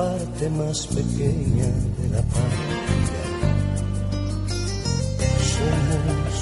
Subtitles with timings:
[0.00, 2.80] parte más pequeña de la patria.
[5.54, 6.34] Somos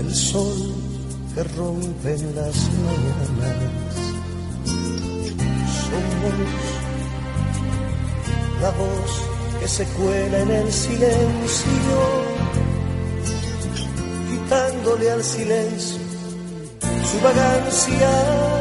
[0.00, 0.60] el sol
[1.34, 2.56] que rompe en las
[2.86, 3.94] mañanas.
[5.86, 6.36] Somos
[8.62, 9.12] la voz
[9.60, 11.98] que se cuela en el silencio,
[14.30, 16.02] quitándole al silencio
[17.08, 18.51] su vagancia.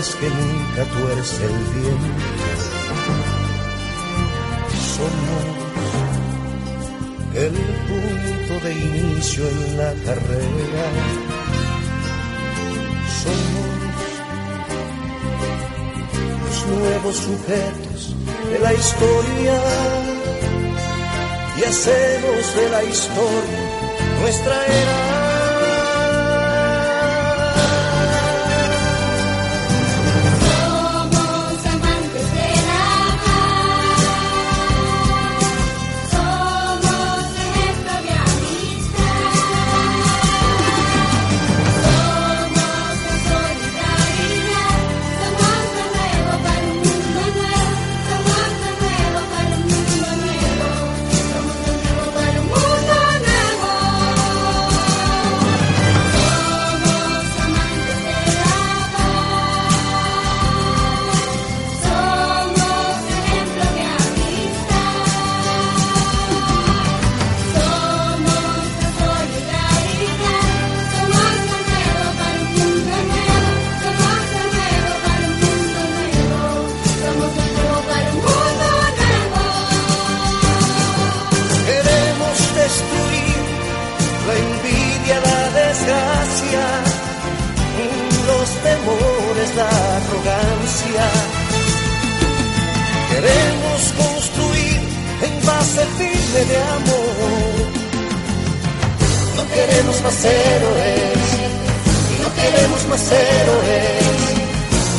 [0.00, 2.24] que nunca tuerce el viento.
[4.96, 5.44] Somos
[7.34, 10.86] el punto de inicio en la carrera.
[13.22, 13.80] Somos
[16.44, 18.16] los nuevos sujetos
[18.50, 19.60] de la historia
[21.58, 23.80] y hacemos de la historia
[24.22, 25.19] nuestra era.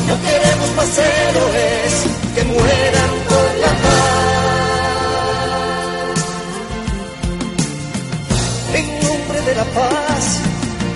[0.07, 1.93] No queremos más héroes
[2.35, 4.11] que mueran por la paz.
[8.73, 10.23] En nombre de la paz,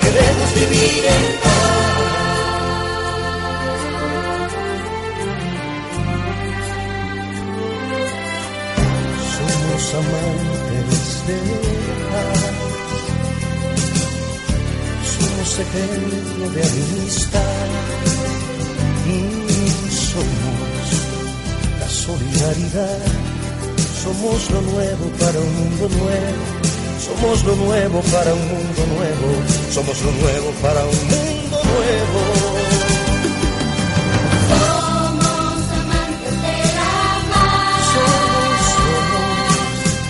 [0.01, 1.54] queremos vivir en paz.
[15.55, 17.67] secreto de amistad
[19.07, 20.85] y somos
[21.79, 22.99] la solidaridad,
[24.03, 26.43] somos lo nuevo para un mundo nuevo,
[27.07, 29.27] somos lo nuevo para un mundo nuevo,
[29.71, 32.19] somos lo nuevo para un mundo nuevo.
[34.51, 36.95] Somos amantes de la
[37.31, 39.31] mayor, somos,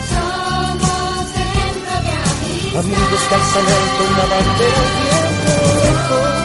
[0.10, 5.05] somos gente de amigos calzan alto una bandera
[6.08, 6.45] Oh.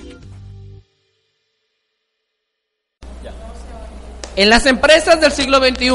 [4.41, 5.91] En las empresas del siglo XXI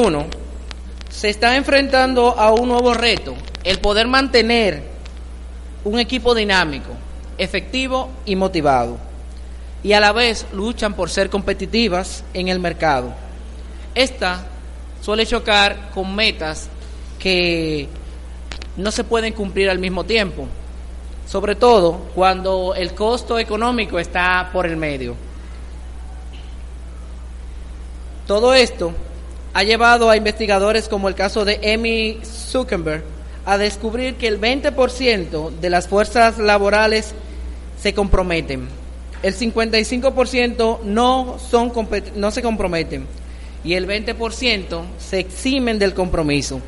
[1.08, 3.34] se está enfrentando a un nuevo reto,
[3.64, 4.84] el poder mantener
[5.82, 6.90] un equipo dinámico,
[7.38, 8.98] efectivo y motivado.
[9.82, 13.12] Y a la vez luchan por ser competitivas en el mercado.
[13.96, 14.46] Esta
[15.02, 16.68] suele chocar con metas
[17.18, 17.88] que
[18.76, 20.46] no se pueden cumplir al mismo tiempo,
[21.26, 25.25] sobre todo cuando el costo económico está por el medio.
[28.26, 28.92] Todo esto
[29.54, 33.04] ha llevado a investigadores como el caso de Amy Zuckerberg
[33.44, 37.14] a descubrir que el 20% de las fuerzas laborales
[37.80, 38.68] se comprometen,
[39.22, 41.36] el 55% no,
[42.30, 43.06] se comprometen.
[43.64, 46.60] Y el 20% se eximen del compromiso,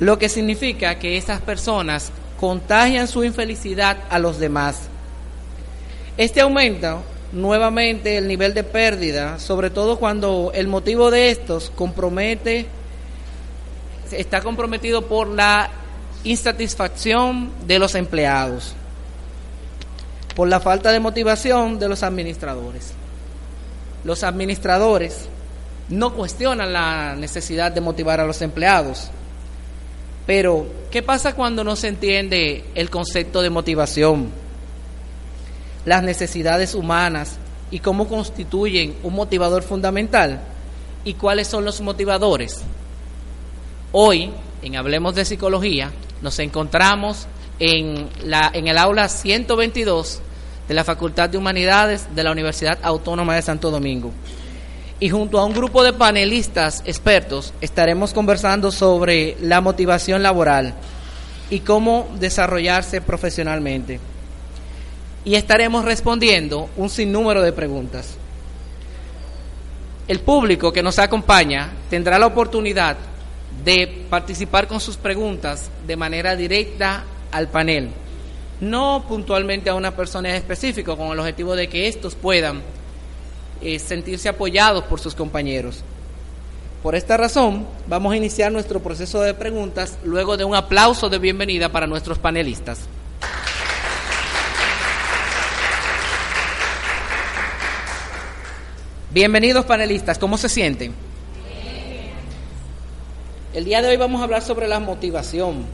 [0.00, 2.10] lo que significa que estas personas
[2.40, 4.80] contagian su infelicidad a los demás.
[6.16, 7.02] Este aumento
[7.32, 12.66] nuevamente el nivel de pérdida, sobre todo cuando el motivo de estos compromete,
[14.10, 15.70] está comprometido por la
[16.24, 18.74] insatisfacción de los empleados,
[20.36, 22.92] por la falta de motivación de los administradores.
[24.04, 25.28] Los administradores
[25.88, 29.10] no cuestionan la necesidad de motivar a los empleados,
[30.26, 34.41] pero ¿qué pasa cuando no se entiende el concepto de motivación?
[35.84, 37.36] Las necesidades humanas
[37.70, 40.40] y cómo constituyen un motivador fundamental
[41.04, 42.62] y cuáles son los motivadores.
[43.92, 44.30] Hoy,
[44.62, 45.90] en Hablemos de Psicología,
[46.20, 47.26] nos encontramos
[47.58, 50.20] en, la, en el aula 122
[50.68, 54.12] de la Facultad de Humanidades de la Universidad Autónoma de Santo Domingo.
[55.00, 60.74] Y junto a un grupo de panelistas expertos estaremos conversando sobre la motivación laboral
[61.50, 63.98] y cómo desarrollarse profesionalmente
[65.24, 68.16] y estaremos respondiendo un sinnúmero de preguntas.
[70.08, 72.96] El público que nos acompaña tendrá la oportunidad
[73.64, 77.90] de participar con sus preguntas de manera directa al panel,
[78.60, 82.62] no puntualmente a una persona específica, con el objetivo de que estos puedan
[83.60, 85.84] eh, sentirse apoyados por sus compañeros.
[86.82, 91.20] Por esta razón, vamos a iniciar nuestro proceso de preguntas luego de un aplauso de
[91.20, 92.88] bienvenida para nuestros panelistas.
[99.12, 100.94] Bienvenidos panelistas, ¿cómo se sienten?
[103.52, 105.66] El día de hoy vamos a hablar sobre la motivación.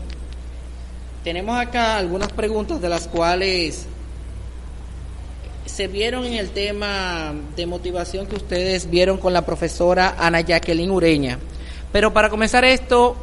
[1.23, 3.87] Tenemos acá algunas preguntas de las cuales
[5.67, 10.90] se vieron en el tema de motivación que ustedes vieron con la profesora Ana Jacqueline
[10.90, 11.38] Ureña.
[11.92, 13.16] Pero para comenzar esto,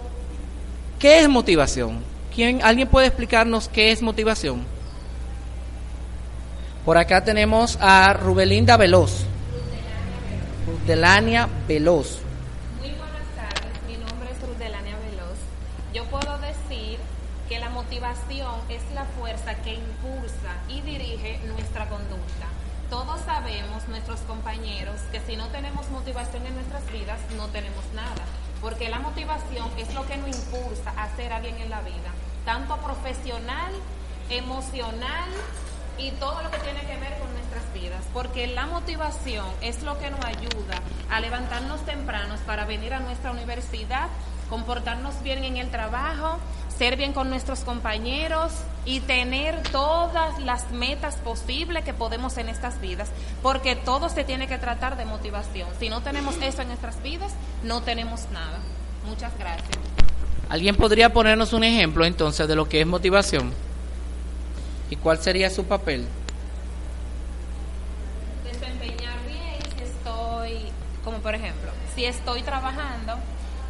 [0.98, 2.00] ¿qué es motivación?
[2.34, 4.64] ¿Quién, ¿Alguien puede explicarnos qué es motivación?
[6.86, 9.35] Por acá tenemos a Rubelinda Veloz.
[10.66, 12.22] Rudelania Veloz.
[12.80, 15.38] Muy buenas tardes, mi nombre es Rudelania Veloz.
[15.94, 16.98] Yo puedo decir
[17.48, 22.48] que la motivación es la fuerza que impulsa y dirige nuestra conducta.
[22.90, 28.26] Todos sabemos, nuestros compañeros, que si no tenemos motivación en nuestras vidas, no tenemos nada.
[28.60, 32.10] Porque la motivación es lo que nos impulsa a ser alguien en la vida,
[32.44, 33.72] tanto profesional,
[34.32, 35.30] emocional
[35.98, 39.98] y todo lo que tiene que ver con nuestras vidas, porque la motivación es lo
[40.00, 44.08] que nos ayuda a levantarnos tempranos para venir a nuestra universidad,
[44.50, 46.38] comportarnos bien en el trabajo,
[46.78, 48.52] ser bien con nuestros compañeros
[48.86, 53.10] y tener todas las metas posibles que podemos en estas vidas,
[53.42, 55.68] porque todo se tiene que tratar de motivación.
[55.80, 57.34] Si no tenemos eso en nuestras vidas,
[57.64, 58.60] no tenemos nada.
[59.08, 59.70] Muchas gracias.
[60.50, 63.52] ¿Alguien podría ponernos un ejemplo entonces de lo que es motivación?
[64.90, 66.06] ¿Y cuál sería su papel?
[68.44, 70.72] Desempeñar bien si estoy,
[71.04, 73.16] como por ejemplo, si estoy trabajando,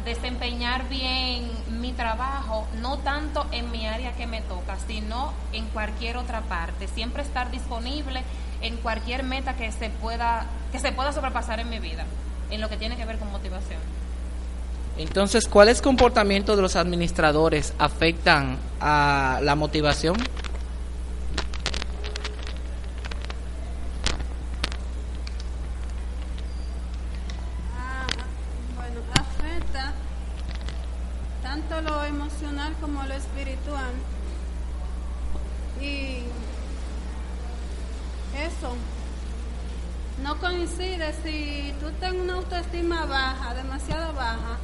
[0.04, 6.16] desempeñar bien mi trabajo, no tanto en mi área que me toca, sino en cualquier
[6.16, 6.86] otra parte.
[6.86, 8.22] Siempre estar disponible
[8.60, 12.04] en cualquier meta que se pueda, que se pueda sobrepasar en mi vida,
[12.50, 13.80] en lo que tiene que ver con motivación.
[14.98, 20.16] Entonces, ¿cuáles comportamientos de los administradores afectan a la motivación?
[31.56, 33.92] Tanto lo emocional como lo espiritual.
[35.80, 36.24] Y
[38.36, 38.76] eso
[40.22, 44.58] no coincide si tú tienes una autoestima baja, demasiado baja,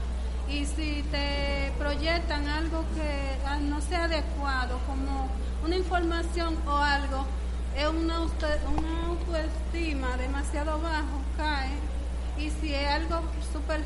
[0.49, 5.29] y si te proyectan algo que ah, no sea adecuado, como
[5.65, 7.25] una información o algo,
[7.77, 11.71] es una, una autoestima demasiado bajo, cae.
[12.37, 13.23] Y si es algo
[13.53, 13.81] super,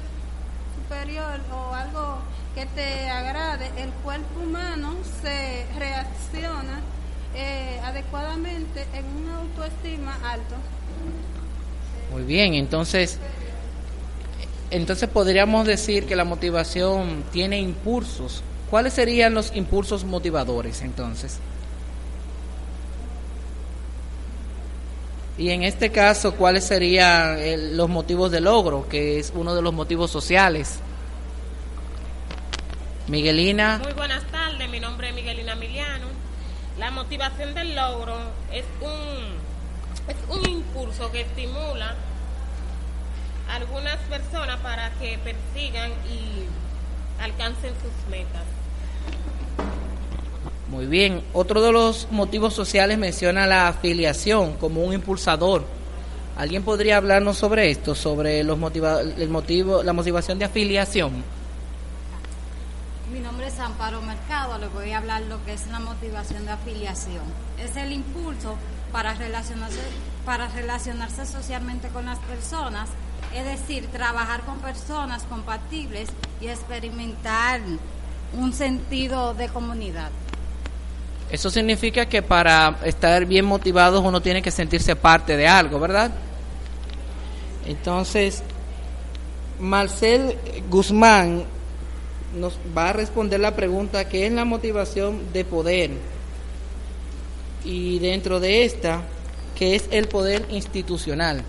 [0.86, 2.18] superior o algo
[2.54, 6.80] que te agrade, el cuerpo humano se reacciona
[7.34, 10.54] eh, adecuadamente en una autoestima alto.
[12.12, 13.18] Muy bien, entonces,
[14.70, 18.42] entonces podríamos decir que la motivación tiene impulsos.
[18.70, 21.38] ¿Cuáles serían los impulsos motivadores entonces?
[25.38, 29.60] Y en este caso, ¿cuáles serían eh, los motivos de logro, que es uno de
[29.60, 30.78] los motivos sociales?
[33.06, 33.78] Miguelina.
[33.82, 36.06] Muy buenas tardes, mi nombre es Miguelina Miliano.
[36.78, 38.16] La motivación del logro
[38.50, 41.94] es un, es un impulso que estimula
[43.48, 48.44] a algunas personas para que persigan y alcancen sus metas.
[50.68, 51.22] Muy bien.
[51.32, 55.64] Otro de los motivos sociales menciona la afiliación como un impulsador.
[56.36, 61.24] ¿Alguien podría hablarnos sobre esto, sobre los motiva el motivo, la motivación de afiliación?
[63.12, 66.50] Mi nombre es Amparo Mercado, le voy a hablar lo que es la motivación de
[66.50, 67.22] afiliación.
[67.62, 68.56] Es el impulso
[68.90, 69.80] para relacionarse,
[70.24, 72.88] para relacionarse socialmente con las personas,
[73.32, 76.08] es decir, trabajar con personas compatibles
[76.40, 77.60] y experimentar
[78.34, 80.10] un sentido de comunidad.
[81.30, 86.12] Eso significa que para estar bien motivados uno tiene que sentirse parte de algo, ¿verdad?
[87.66, 88.42] Entonces,
[89.58, 90.38] Marcel
[90.70, 91.44] Guzmán
[92.36, 95.90] nos va a responder la pregunta, ¿qué es la motivación de poder?
[97.64, 99.02] Y dentro de esta,
[99.56, 101.42] ¿qué es el poder institucional?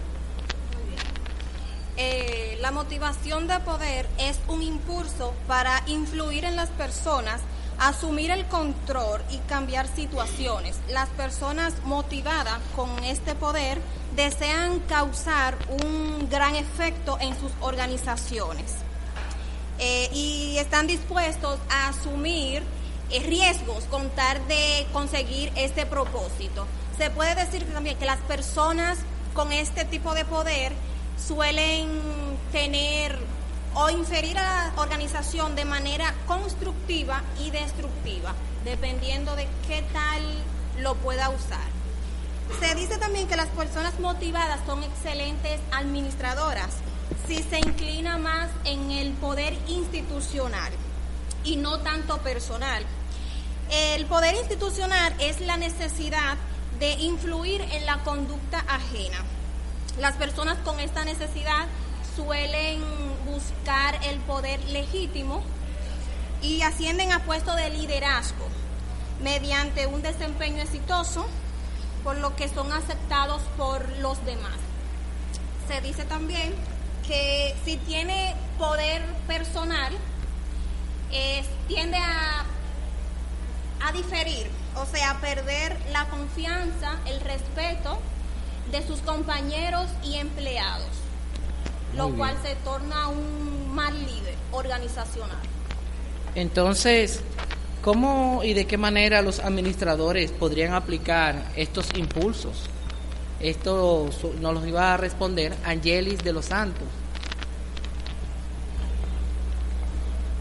[1.98, 7.42] Eh, la motivación de poder es un impulso para influir en las personas
[7.80, 10.78] asumir el control y cambiar situaciones.
[10.90, 13.80] Las personas motivadas con este poder
[14.16, 18.76] desean causar un gran efecto en sus organizaciones
[19.80, 22.64] eh, y están dispuestos a asumir
[23.12, 26.66] eh, riesgos con tal de conseguir este propósito.
[26.98, 28.98] Se puede decir también que las personas
[29.34, 30.74] con este tipo de poder
[31.28, 31.88] suelen
[32.52, 33.20] tener
[33.80, 38.34] o inferir a la organización de manera constructiva y destructiva,
[38.66, 40.24] dependiendo de qué tal
[40.80, 41.68] lo pueda usar.
[42.60, 46.70] Se dice también que las personas motivadas son excelentes administradoras
[47.28, 50.72] si se inclina más en el poder institucional
[51.44, 52.84] y no tanto personal.
[53.70, 56.36] El poder institucional es la necesidad
[56.80, 59.24] de influir en la conducta ajena.
[60.00, 61.68] Las personas con esta necesidad
[62.16, 62.82] suelen
[63.28, 65.44] buscar el poder legítimo
[66.42, 68.48] y ascienden a puestos de liderazgo
[69.22, 71.26] mediante un desempeño exitoso,
[72.04, 74.56] por lo que son aceptados por los demás.
[75.68, 76.54] Se dice también
[77.06, 79.94] que si tiene poder personal,
[81.68, 82.46] tiende a,
[83.84, 88.00] a diferir, o sea, a perder la confianza, el respeto
[88.72, 91.07] de sus compañeros y empleados
[91.98, 95.38] lo cual se torna un mal líder organizacional.
[96.36, 97.22] Entonces,
[97.82, 102.70] ¿cómo y de qué manera los administradores podrían aplicar estos impulsos?
[103.40, 106.88] Esto nos lo iba a responder Angelis de los Santos.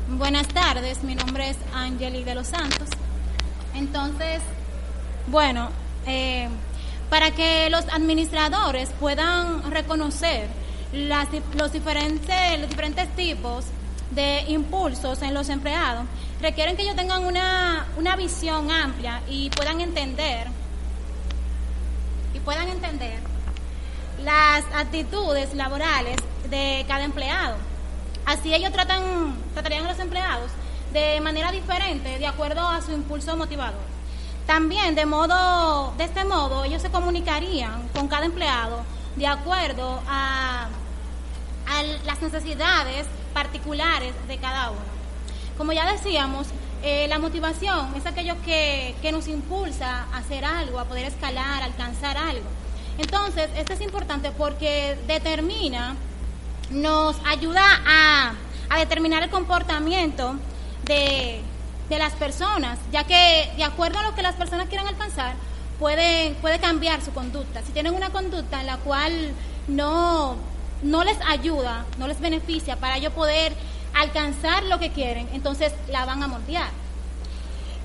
[0.08, 2.88] Buenas tardes, mi nombre es Angelis de los Santos.
[3.74, 4.40] Entonces,
[5.26, 5.70] bueno,
[6.06, 6.48] eh,
[7.10, 10.48] para que los administradores puedan reconocer
[10.92, 13.64] los, diferentes, los diferentes tipos
[14.10, 16.06] de impulsos en los empleados
[16.40, 20.46] requieren que ellos tengan una, una visión amplia y puedan entender
[22.34, 23.18] y puedan entender
[24.22, 26.16] las actitudes laborales
[26.48, 27.56] de cada empleado.
[28.24, 30.50] Así ellos tratan, tratarían a los empleados
[30.92, 33.80] de manera diferente de acuerdo a su impulso motivador.
[34.46, 38.84] También de modo, de este modo, ellos se comunicarían con cada empleado
[39.16, 40.68] de acuerdo a
[41.66, 44.96] a las necesidades particulares de cada uno.
[45.58, 46.46] Como ya decíamos,
[46.82, 51.62] eh, la motivación es aquello que, que, nos impulsa a hacer algo, a poder escalar,
[51.62, 52.46] a alcanzar algo.
[52.98, 55.96] Entonces, esto es importante porque determina,
[56.70, 58.34] nos ayuda a,
[58.68, 60.36] a determinar el comportamiento
[60.84, 61.40] de,
[61.88, 65.34] de las personas, ya que de acuerdo a lo que las personas quieran alcanzar,
[65.78, 67.62] puede, puede cambiar su conducta.
[67.62, 69.32] Si tienen una conducta en la cual
[69.68, 70.36] no,
[70.82, 73.52] no les ayuda, no les beneficia para ellos poder
[73.94, 76.68] alcanzar lo que quieren, entonces la van a moldear.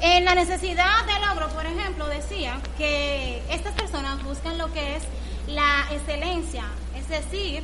[0.02, 5.04] En la necesidad de logro, por ejemplo, decía que estas personas buscan lo que es
[5.48, 6.64] la excelencia,
[6.96, 7.64] es decir,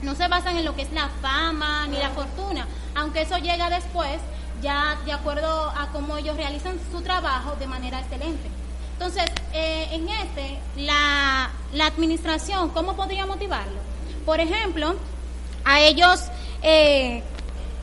[0.00, 3.68] no se basan en lo que es la fama ni la fortuna, aunque eso llega
[3.68, 4.20] después,
[4.60, 8.48] ya de acuerdo a cómo ellos realizan su trabajo de manera excelente.
[9.04, 11.50] Entonces, eh, en este, la,
[11.86, 13.80] administración, ¿cómo podría motivarlo?
[14.24, 14.94] Por ejemplo,
[15.64, 16.20] a ellos
[16.62, 17.20] eh,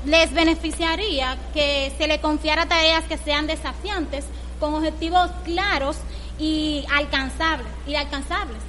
[0.05, 4.23] les beneficiaría que se le confiara tareas que sean desafiantes,
[4.61, 5.97] con objetivos claros
[6.39, 8.61] y alcanzables, y alcanzables,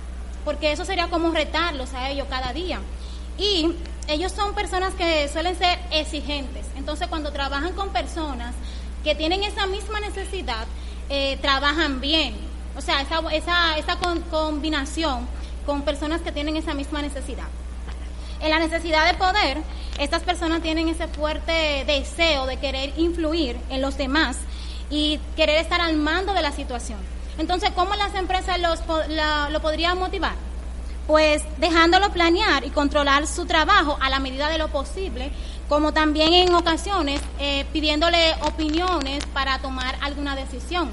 [0.44, 2.80] porque eso sería como retarlos a ellos cada día.
[3.38, 3.76] Y
[4.08, 8.56] ellos son personas que suelen ser exigentes, entonces cuando trabajan con personas
[9.04, 10.66] que tienen esa misma necesidad,
[11.10, 12.34] eh, trabajan bien.
[12.76, 13.96] O sea, esa, esa, esa
[14.30, 15.26] combinación
[15.66, 17.46] con personas que tienen esa misma necesidad.
[18.40, 19.58] En la necesidad de poder,
[19.98, 24.38] estas personas tienen ese fuerte deseo de querer influir en los demás
[24.88, 26.98] y querer estar al mando de la situación.
[27.38, 28.80] Entonces, ¿cómo las empresas los,
[29.50, 30.34] lo podrían motivar?
[31.06, 35.32] Pues dejándolo planear y controlar su trabajo a la medida de lo posible,
[35.70, 40.90] como también en ocasiones eh, pidiéndole opiniones para tomar alguna decisión.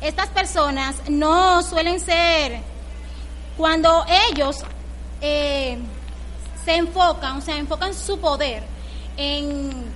[0.00, 2.60] Estas personas no suelen ser,
[3.56, 4.58] cuando ellos
[5.20, 5.76] eh,
[6.64, 8.62] se enfocan, o sea, enfocan su poder
[9.16, 9.86] en,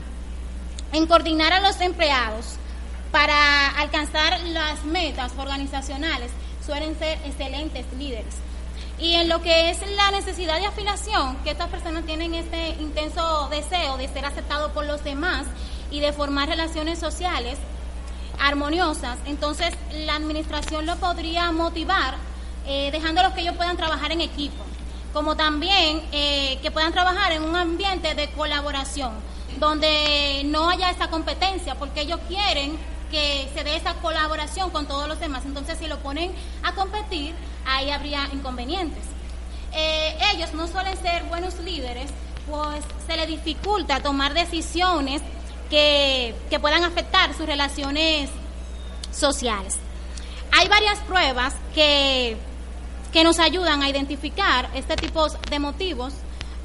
[0.92, 2.56] en coordinar a los empleados
[3.12, 6.32] para alcanzar las metas organizacionales,
[6.66, 8.34] suelen ser excelentes líderes.
[8.98, 13.48] Y en lo que es la necesidad de afiliación, que estas personas tienen este intenso
[13.50, 15.46] deseo de ser aceptados por los demás
[15.90, 17.58] y de formar relaciones sociales
[18.40, 22.16] armoniosas, entonces la administración lo podría motivar
[22.66, 24.64] eh, dejándolos que ellos puedan trabajar en equipo,
[25.12, 29.12] como también eh, que puedan trabajar en un ambiente de colaboración,
[29.58, 32.78] donde no haya esa competencia, porque ellos quieren
[33.10, 35.44] que se dé esa colaboración con todos los demás.
[35.44, 37.34] Entonces, si lo ponen a competir,
[37.66, 39.04] ahí habría inconvenientes.
[39.72, 42.10] Eh, ellos no suelen ser buenos líderes,
[42.48, 45.22] pues se les dificulta tomar decisiones
[45.68, 48.30] que, que puedan afectar sus relaciones
[49.12, 49.76] sociales.
[50.52, 52.36] Hay varias pruebas que,
[53.12, 56.14] que nos ayudan a identificar este tipo de motivos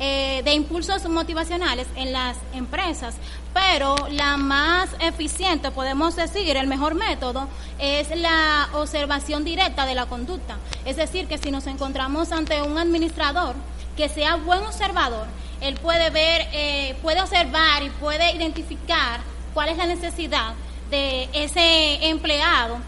[0.04, 3.14] eh, de impulsos motivacionales en las empresas,
[3.54, 10.08] pero la más eficiente, podemos decir, el mejor método es la observación directa de la
[10.08, 10.58] conducta.
[10.86, 13.54] Es decir, que si nos encontramos ante un administrador
[13.96, 15.28] que sea buen observador,
[15.62, 19.20] él puede ver, eh, puede observar y puede identificar
[19.54, 20.56] cuál es la necesidad
[20.90, 22.80] de ese empleado.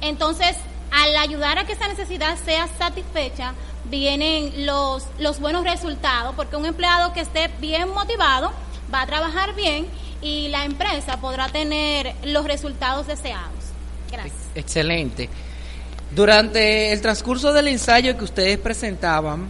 [0.00, 0.56] Entonces,
[0.92, 3.54] al ayudar a que esa necesidad sea satisfecha,
[3.90, 8.52] vienen los, los buenos resultados, porque un empleado que esté bien motivado
[8.92, 9.86] va a trabajar bien
[10.22, 13.50] y la empresa podrá tener los resultados deseados.
[14.10, 14.34] Gracias.
[14.54, 15.28] Excelente.
[16.14, 19.48] Durante el transcurso del ensayo que ustedes presentaban,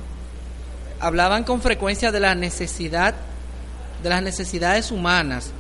[1.01, 3.15] hablaban con frecuencia de la necesidad,
[4.03, 5.53] de las necesidades humanas.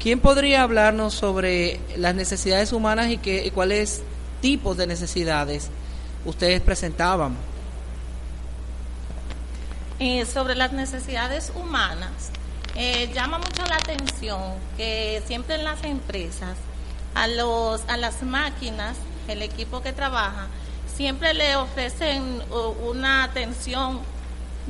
[0.00, 4.02] ¿Quién podría hablarnos sobre las necesidades humanas y, qué, y cuáles
[4.40, 5.70] tipos de necesidades
[6.24, 7.36] ustedes presentaban?
[10.00, 12.10] Eh, sobre las necesidades humanas,
[12.74, 14.40] eh, llama mucho la atención
[14.76, 16.56] que siempre en las empresas,
[17.14, 18.96] a, los, a las máquinas,
[19.28, 20.48] el equipo que trabaja,
[20.96, 22.42] siempre le ofrecen
[22.82, 24.00] una atención,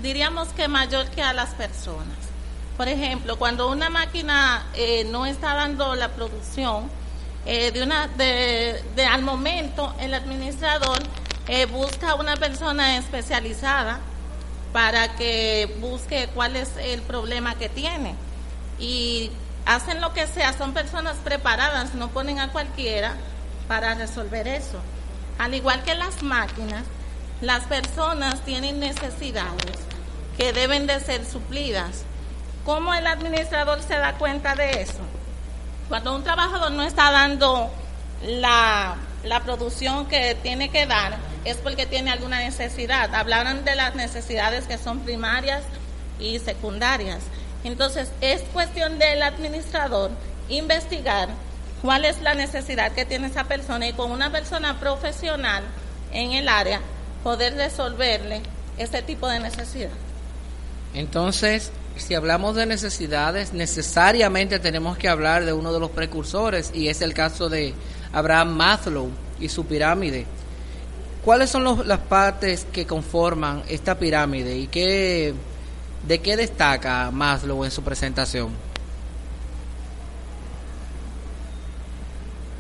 [0.03, 2.19] diríamos que mayor que a las personas.
[2.77, 6.91] Por ejemplo, cuando una máquina eh, no está dando la producción,
[7.47, 10.99] de una, de, de, al momento el administrador
[11.71, 14.01] busca una persona especializada
[14.75, 18.17] para que busque cuál es el problema que tiene.
[18.81, 19.31] Y
[19.67, 23.15] hacen lo que sea, son personas preparadas, no ponen a cualquiera
[23.69, 24.81] para resolver eso.
[25.39, 26.83] Al igual que las máquinas,
[27.41, 29.79] las personas tienen necesidades
[30.37, 32.03] que deben de ser suplidas.
[32.65, 35.05] ¿Cómo el administrador se da cuenta de eso?
[35.89, 37.71] Cuando un trabajador no está dando
[38.25, 43.15] la, la producción que tiene que dar, es porque tiene alguna necesidad.
[43.15, 45.63] Hablaron de las necesidades que son primarias
[46.19, 47.21] y secundarias.
[47.65, 50.11] Entonces, es cuestión del administrador
[50.49, 51.29] investigar
[51.83, 55.65] cuál es la necesidad que tiene esa persona y con una persona profesional
[56.13, 56.81] en el área
[57.23, 58.43] poder resolverle
[58.79, 59.91] ese tipo de necesidad.
[60.95, 66.89] Entonces, si hablamos de necesidades, necesariamente tenemos que hablar de uno de los precursores y
[66.89, 67.75] es el caso de
[68.13, 70.27] Abraham Maslow y su pirámide.
[71.25, 75.33] ¿Cuáles son los- las partes que conforman esta pirámide y qué,
[76.07, 78.51] de qué destaca Maslow en su presentación?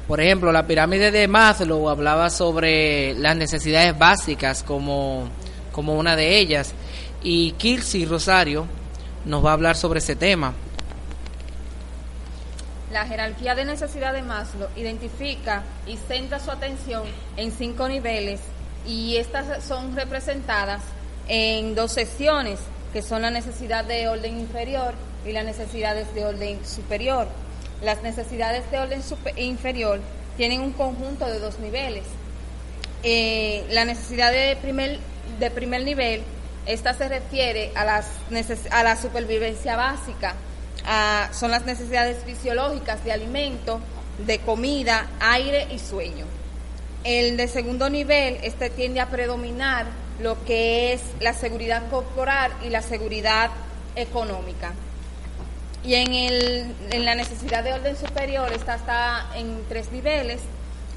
[0.09, 5.29] Por ejemplo, la pirámide de Maslow hablaba sobre las necesidades básicas como,
[5.72, 6.72] como una de ellas
[7.22, 8.66] y Kirsi Rosario
[9.24, 10.53] nos va a hablar sobre ese tema.
[12.92, 17.03] La jerarquía de necesidad de Maslow identifica y centra su atención
[17.37, 18.40] en cinco niveles
[18.87, 20.83] y estas son representadas
[21.29, 22.59] en dos secciones,
[22.92, 24.94] que son la necesidad de orden inferior
[25.27, 27.27] y las necesidades de orden superior.
[27.83, 29.03] Las necesidades de orden
[29.37, 30.01] inferior
[30.37, 32.05] tienen un conjunto de dos niveles.
[33.03, 34.99] Eh, la necesidad de primer,
[35.38, 36.23] de primer nivel,
[36.66, 38.07] esta se refiere a, las
[38.70, 40.35] a la supervivencia básica,
[41.33, 43.81] son las necesidades fisiológicas de alimento,
[44.27, 46.27] de comida, aire y sueño.
[47.05, 49.85] El de segundo nivel, este tiende a predominar
[50.21, 53.51] lo que es la seguridad corporal y la seguridad
[53.95, 54.73] económica.
[55.85, 60.40] Y en, el, en la necesidad de orden superior, esta está en tres niveles.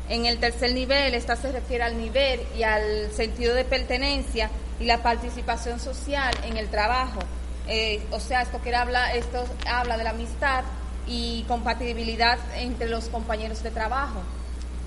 [0.08, 4.86] En el tercer nivel, esta se refiere al nivel y al sentido de pertenencia y
[4.86, 7.20] la participación social en el trabajo.
[7.67, 10.63] Eh, o sea, esto, quiere hablar, esto habla de la amistad
[11.06, 14.22] y compatibilidad entre los compañeros de trabajo.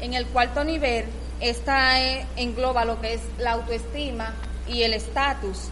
[0.00, 1.04] En el cuarto nivel,
[1.40, 4.34] esta eh, engloba lo que es la autoestima
[4.66, 5.68] y el estatus,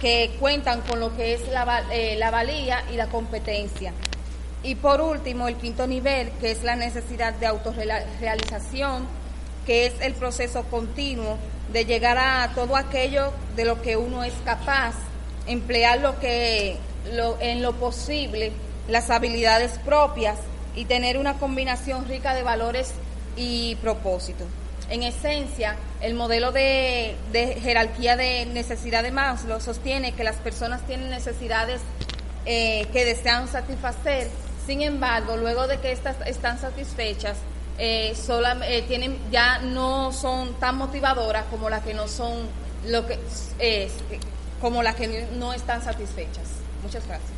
[0.00, 1.42] que cuentan con lo que es
[1.90, 3.92] eh, la valía y la competencia.
[4.62, 9.06] Y por último, el quinto nivel, que es la necesidad de autorrealización,
[9.66, 11.36] que es el proceso continuo
[11.72, 14.94] de llegar a todo aquello de lo que uno es capaz,
[15.46, 16.76] emplear lo que
[17.40, 18.52] en lo posible
[18.88, 20.38] las habilidades propias
[20.76, 22.92] y tener una combinación rica de valores
[23.36, 24.46] y propósitos.
[24.90, 27.14] En esencia, el modelo de,
[27.62, 31.80] jerarquía de necesidad de Maslow sostiene que las personas tienen necesidades
[32.44, 34.28] eh, que desean satisfacer,
[34.66, 37.38] sin embargo, luego de que estas están satisfechas,
[37.78, 42.32] eh, sola- eh, tienen ya no son tan motivadoras como las que no son
[42.86, 43.18] lo que
[43.58, 43.92] es
[44.60, 46.44] como las que no están satisfechas.
[46.82, 47.30] Muchas gracias.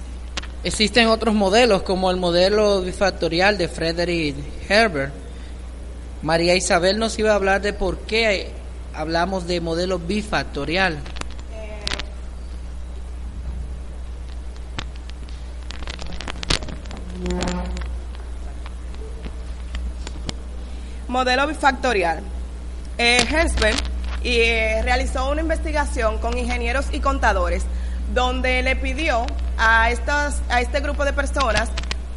[0.65, 4.37] Existen otros modelos como el modelo bifactorial de Frederick
[4.69, 5.13] Herbert.
[6.25, 8.51] María Isabel nos iba a hablar de por qué
[8.95, 10.99] hablamos de modelo bifactorial.
[21.09, 22.23] Modelo bifactorial.
[22.97, 23.77] Eh, Herzberg
[24.25, 27.67] eh, realizó una investigación con ingenieros y contadores
[28.15, 29.27] donde le pidió
[29.59, 31.69] a, estas, a este grupo de personas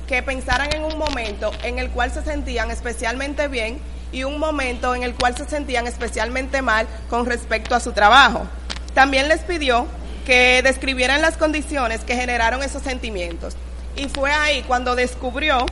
[0.07, 4.95] que pensaran en un momento en el cual se sentían especialmente bien y un momento
[4.95, 8.47] en el cual se sentían especialmente mal con respecto a su trabajo.
[8.93, 9.87] También les pidió
[10.25, 13.55] que describieran las condiciones que generaron esos sentimientos.
[13.95, 15.65] Y fue ahí cuando descubrió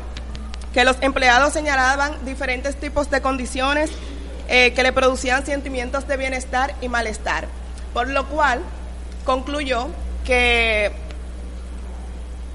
[0.74, 3.92] que los empleados señalaban diferentes tipos de condiciones
[4.48, 7.48] eh, que le producían sentimientos de bienestar y malestar,
[7.94, 8.62] por lo cual
[9.24, 9.88] concluyó
[10.26, 10.92] que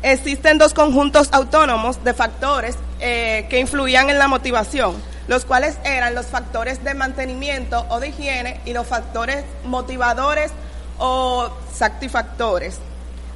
[0.02, 4.94] existen dos conjuntos autónomos de factores eh, que influían en la motivación,
[5.30, 10.50] los cuales eran los factores de mantenimiento o de higiene y los factores motivadores
[10.98, 12.80] o satisfactores.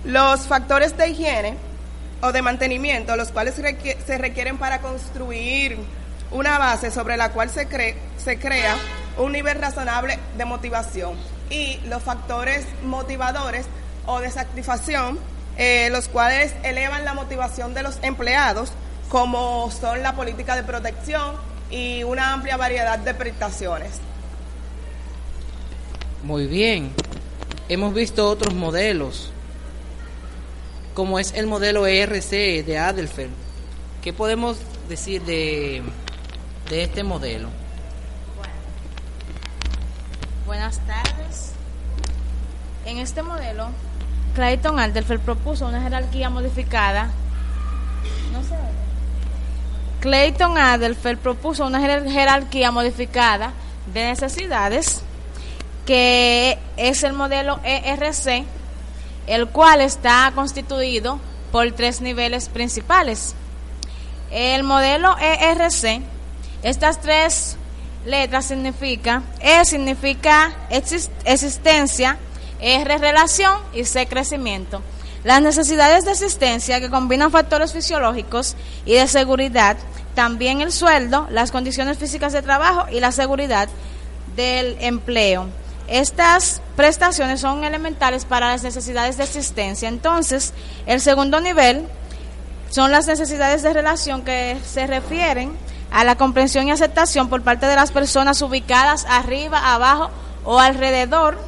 [0.03, 1.57] Los factores de higiene
[2.21, 5.79] o de mantenimiento, los cuales se requieren para construir
[6.33, 8.77] una base sobre la cual se crea
[9.17, 11.17] un nivel razonable de motivación.
[11.49, 13.67] Y los factores motivadores
[14.07, 15.21] o de satisfacción,
[15.57, 18.73] eh, los cuales elevan la motivación de los empleados,
[19.09, 23.99] como son la política de protección y una amplia variedad de prestaciones.
[26.23, 26.93] Muy bien.
[27.69, 29.33] Hemos visto otros modelos,
[30.95, 33.33] como es el modelo ERC de Adelfeld.
[34.03, 34.59] ¿Qué podemos
[34.89, 35.83] decir de,
[36.71, 37.49] de este modelo?
[40.47, 41.53] Buenas tardes.
[42.85, 43.71] En este modelo,
[44.37, 47.11] Clayton Alderfer propuso una jerarquía modificada.
[48.33, 48.84] No sé.
[50.05, 53.55] Clayton Alderfer propuso una jerar- jerarquía modificada
[53.87, 55.01] de necesidades,
[55.87, 58.45] que es el modelo ERC,
[59.27, 61.19] el cual está constituido
[61.51, 63.35] por tres niveles principales.
[64.31, 66.03] El modelo ERC,
[66.63, 67.57] estas tres
[68.05, 72.19] letras significa, E significa exis- existencia,
[72.61, 74.83] R relación y C crecimiento.
[75.25, 79.79] Las necesidades de asistencia que combinan factores fisiológicos y de seguridad,
[80.15, 83.71] también el sueldo, las condiciones físicas de trabajo y la seguridad
[84.37, 85.49] del empleo.
[85.89, 89.89] Estas prestaciones son elementales para las necesidades de asistencia.
[89.89, 90.53] Entonces,
[90.87, 91.87] el segundo nivel
[92.69, 95.57] son las necesidades de relación que se refieren
[95.91, 100.11] a la comprensión y aceptación por parte de las personas ubicadas arriba, abajo
[100.45, 101.39] o alrededor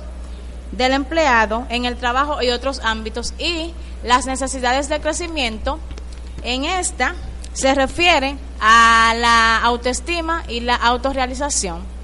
[0.72, 5.78] del empleado en el trabajo y otros ámbitos y las necesidades de crecimiento
[6.42, 7.14] en esta
[7.52, 11.96] se refieren a la autoestima y la autorrealización.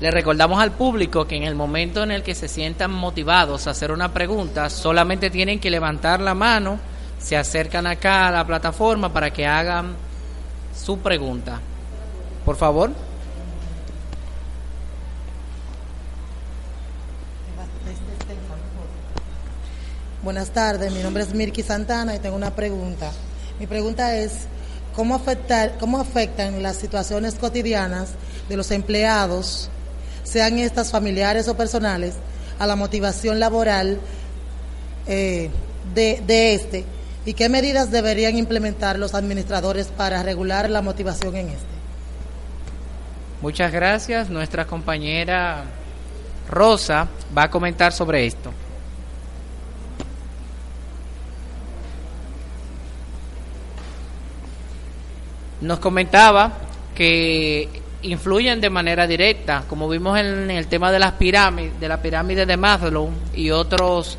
[0.00, 3.70] Le recordamos al público que en el momento en el que se sientan motivados a
[3.70, 6.78] hacer una pregunta, solamente tienen que levantar la mano,
[7.18, 9.94] se acercan acá a la plataforma para que hagan
[10.74, 11.60] su pregunta.
[12.44, 12.90] Por favor.
[20.24, 23.12] Buenas tardes, mi nombre es Mirki Santana y tengo una pregunta.
[23.60, 24.46] Mi pregunta es,
[24.96, 28.12] ¿cómo, afectar, ¿cómo afectan las situaciones cotidianas
[28.48, 29.68] de los empleados,
[30.22, 32.14] sean estas familiares o personales,
[32.58, 34.00] a la motivación laboral
[35.06, 35.50] eh,
[35.94, 36.86] de, de este?
[37.26, 41.66] ¿Y qué medidas deberían implementar los administradores para regular la motivación en este?
[43.42, 44.30] Muchas gracias.
[44.30, 45.64] Nuestra compañera
[46.48, 48.54] Rosa va a comentar sobre esto.
[55.64, 56.52] Nos comentaba
[56.94, 57.70] que
[58.02, 62.44] influyen de manera directa, como vimos en el tema de las pirámides, de la pirámide
[62.44, 64.18] de Maslow y otros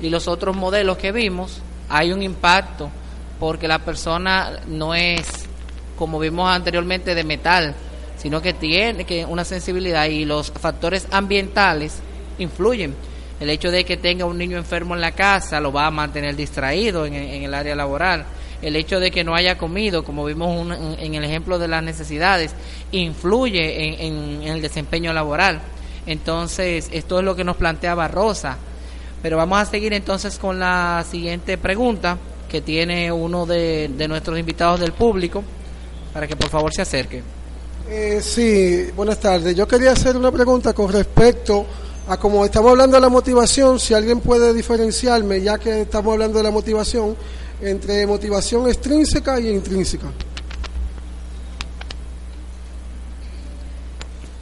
[0.00, 2.88] y los otros modelos que vimos, hay un impacto
[3.38, 5.46] porque la persona no es
[5.98, 7.74] como vimos anteriormente de metal,
[8.16, 11.98] sino que tiene que una sensibilidad y los factores ambientales
[12.38, 12.94] influyen.
[13.38, 16.36] El hecho de que tenga un niño enfermo en la casa lo va a mantener
[16.36, 18.24] distraído en, en el área laboral.
[18.62, 21.82] El hecho de que no haya comido, como vimos un, en el ejemplo de las
[21.82, 22.52] necesidades,
[22.92, 25.60] influye en, en el desempeño laboral.
[26.06, 28.56] Entonces, esto es lo que nos planteaba Rosa.
[29.22, 34.38] Pero vamos a seguir entonces con la siguiente pregunta que tiene uno de, de nuestros
[34.38, 35.42] invitados del público,
[36.12, 37.22] para que por favor se acerque.
[37.88, 39.54] Eh, sí, buenas tardes.
[39.54, 41.66] Yo quería hacer una pregunta con respecto
[42.08, 46.38] a como estamos hablando de la motivación, si alguien puede diferenciarme, ya que estamos hablando
[46.38, 47.16] de la motivación,
[47.60, 50.06] entre motivación extrínseca y intrínseca.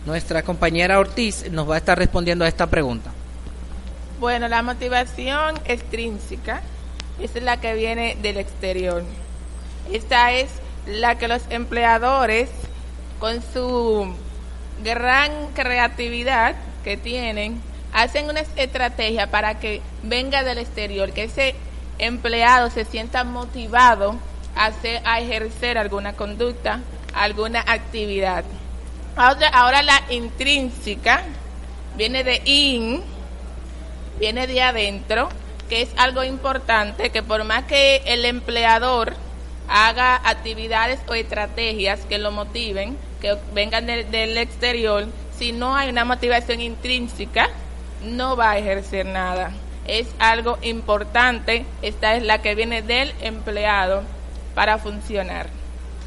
[0.06, 3.10] Nuestra compañera Ortiz nos va a estar respondiendo a esta pregunta.
[4.20, 6.62] Bueno, la motivación extrínseca
[7.20, 9.02] es la que viene del exterior.
[9.92, 10.48] Esta es
[10.86, 12.50] la que los empleadores,
[13.18, 14.14] con su
[14.82, 17.60] gran creatividad que tienen,
[17.92, 21.54] hacen una estrategia para que venga del exterior, que ese
[21.98, 24.16] empleado se sienta motivado
[24.56, 26.80] a, hacer, a ejercer alguna conducta,
[27.14, 28.44] alguna actividad.
[29.16, 31.22] Ahora, ahora la intrínseca
[31.96, 33.02] viene de in,
[34.18, 35.28] viene de adentro,
[35.68, 39.14] que es algo importante, que por más que el empleador
[39.68, 45.06] haga actividades o estrategias que lo motiven, que vengan de, del exterior,
[45.38, 47.48] si no hay una motivación intrínseca,
[48.04, 49.52] no va a ejercer nada.
[49.86, 54.02] Es algo importante, esta es la que viene del empleado
[54.54, 55.48] para funcionar.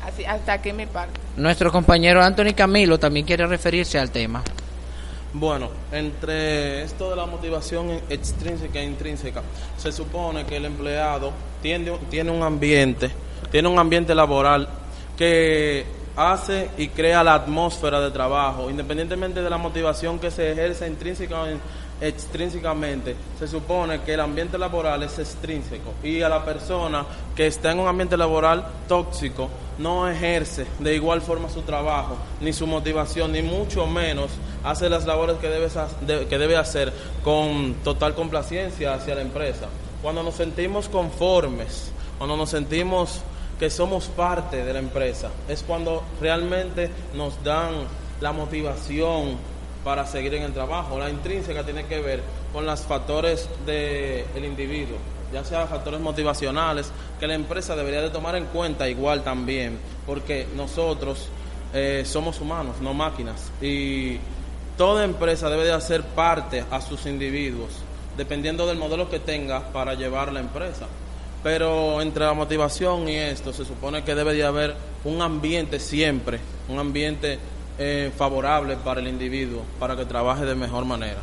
[0.03, 1.19] Así, hasta aquí mi parte.
[1.35, 4.41] Nuestro compañero Anthony Camilo también quiere referirse al tema.
[5.33, 9.43] Bueno, entre esto de la motivación extrínseca e intrínseca,
[9.77, 13.11] se supone que el empleado tiene, tiene un ambiente,
[13.51, 14.67] tiene un ambiente laboral
[15.17, 15.85] que
[16.15, 21.43] hace y crea la atmósfera de trabajo, independientemente de la motivación que se ejerce intrínseca
[21.43, 21.47] o
[21.99, 27.05] extrínsecamente, se supone que el ambiente laboral es extrínseco y a la persona
[27.35, 32.53] que está en un ambiente laboral tóxico no ejerce de igual forma su trabajo, ni
[32.53, 34.31] su motivación, ni mucho menos
[34.63, 35.69] hace las labores que debe,
[36.27, 39.67] que debe hacer con total complacencia hacia la empresa.
[40.01, 43.21] Cuando nos sentimos conformes, cuando nos sentimos
[43.59, 47.73] que somos parte de la empresa, es cuando realmente nos dan
[48.21, 49.37] la motivación
[49.87, 50.99] para seguir en el trabajo.
[50.99, 52.21] La intrínseca tiene que ver
[52.51, 54.97] con los factores del individuo,
[55.31, 60.45] ya sea factores motivacionales, que la empresa debería de tomar en cuenta igual también, porque
[60.57, 61.29] nosotros
[61.73, 64.17] eh, somos humanos, no máquinas, y
[64.77, 67.69] toda empresa debe de hacer parte a sus individuos,
[68.17, 70.85] dependiendo del modelo que tenga para llevar la empresa.
[71.43, 76.41] Pero entre la motivación y esto se supone que debe de haber un ambiente siempre,
[76.67, 77.39] un ambiente
[77.79, 81.19] eh, favorable para el individuo, para que trabaje de mejor manera.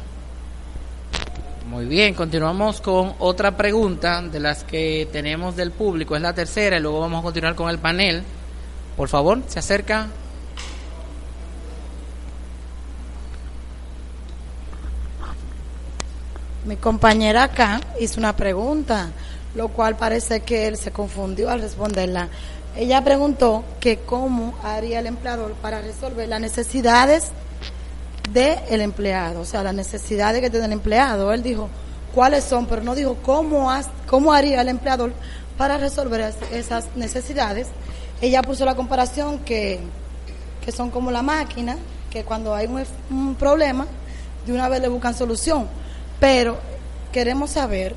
[1.69, 6.15] Muy bien, continuamos con otra pregunta de las que tenemos del público.
[6.15, 8.23] Es la tercera y luego vamos a continuar con el panel.
[8.97, 10.09] Por favor, se acerca.
[16.67, 19.11] Mi compañera acá hizo una pregunta,
[19.55, 22.29] lo cual parece que él se confundió al responderla.
[22.77, 27.31] Ella preguntó que cómo haría el empleador para resolver las necesidades
[28.33, 31.33] del empleado, o sea, las necesidades que tiene el empleado.
[31.33, 31.69] Él dijo
[32.13, 33.71] cuáles son, pero no dijo cómo,
[34.09, 35.13] cómo haría el empleador
[35.57, 37.69] para resolver esas necesidades.
[38.21, 39.79] Ella puso la comparación que,
[40.65, 41.77] que son como la máquina,
[42.11, 43.87] que cuando hay un, un problema,
[44.47, 45.69] de una vez le buscan solución.
[46.19, 46.59] Pero
[47.13, 47.95] queremos saber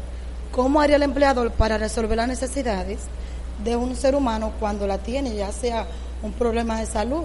[0.52, 3.00] cómo haría el empleador para resolver las necesidades
[3.64, 5.88] de un ser humano cuando la tiene, ya sea
[6.22, 7.24] un problema de salud.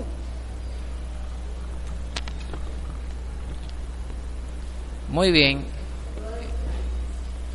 [5.08, 5.64] Muy bien.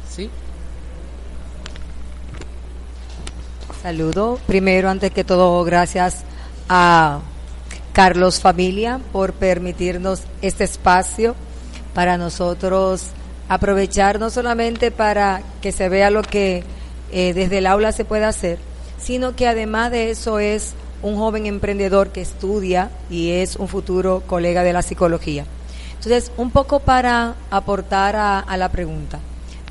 [0.10, 0.30] ¿Sí?
[3.82, 4.40] Saludo.
[4.46, 6.24] Primero, antes que todo, gracias
[6.70, 7.20] a
[7.94, 11.36] Carlos Familia por permitirnos este espacio
[11.96, 13.08] para nosotros
[13.50, 16.64] aprovechar no solamente para que se vea lo que
[17.12, 18.60] eh, desde el aula se puede hacer,
[19.00, 24.24] sino que además de eso es un joven emprendedor que estudia y es un futuro
[24.26, 25.46] colega de la psicología.
[25.96, 29.20] Entonces, un poco para aportar a, a la pregunta.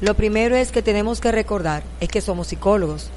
[0.00, 3.10] Lo primero es que tenemos que recordar es que somos psicólogos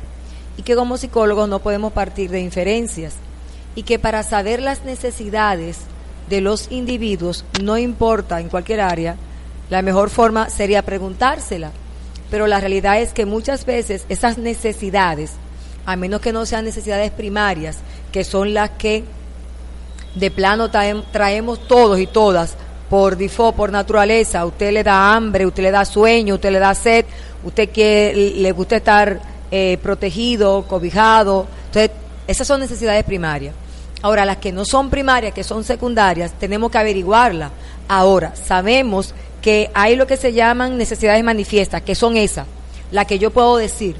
[0.58, 3.15] y que como psicólogos no podemos partir de inferencias
[3.75, 5.79] y que para saber las necesidades
[6.29, 9.17] de los individuos, no importa en cualquier área,
[9.69, 11.71] la mejor forma sería preguntársela.
[12.29, 15.31] Pero la realidad es que muchas veces esas necesidades,
[15.85, 17.77] a menos que no sean necesidades primarias,
[18.11, 19.03] que son las que
[20.15, 22.55] de plano traemos todos y todas
[22.89, 26.73] por default, por naturaleza, usted le da hambre, usted le da sueño, usted le da
[26.73, 27.05] sed,
[27.43, 29.19] usted quiere, le gusta estar
[29.51, 31.91] eh, protegido, cobijado, entonces
[32.27, 33.53] esas son necesidades primarias.
[34.01, 37.51] Ahora, las que no son primarias, que son secundarias, tenemos que averiguarlas.
[37.87, 42.45] Ahora, sabemos que hay lo que se llaman necesidades manifiestas, que son esas,
[42.91, 43.95] las que yo puedo decir,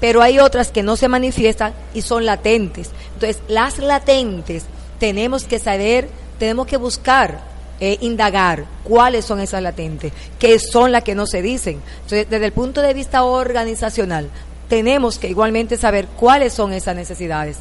[0.00, 2.90] pero hay otras que no se manifiestan y son latentes.
[3.14, 4.64] Entonces, las latentes
[4.98, 11.02] tenemos que saber, tenemos que buscar, eh, indagar cuáles son esas latentes, qué son las
[11.02, 11.80] que no se dicen.
[12.02, 14.28] Entonces, desde el punto de vista organizacional,
[14.68, 17.58] tenemos que igualmente saber cuáles son esas necesidades,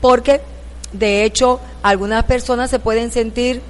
[0.00, 0.40] porque
[0.92, 3.62] de hecho algunas personas se pueden sentir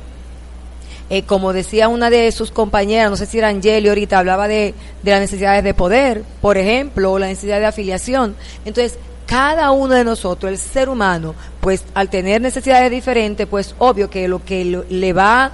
[1.11, 4.75] eh, como decía una de sus compañeras, no sé si era Angeli ahorita, hablaba de,
[5.03, 8.37] de las necesidades de poder, por ejemplo, o la necesidad de afiliación.
[8.64, 8.96] Entonces,
[9.27, 14.29] cada uno de nosotros, el ser humano, pues al tener necesidades diferentes, pues obvio que
[14.29, 15.51] lo que le va,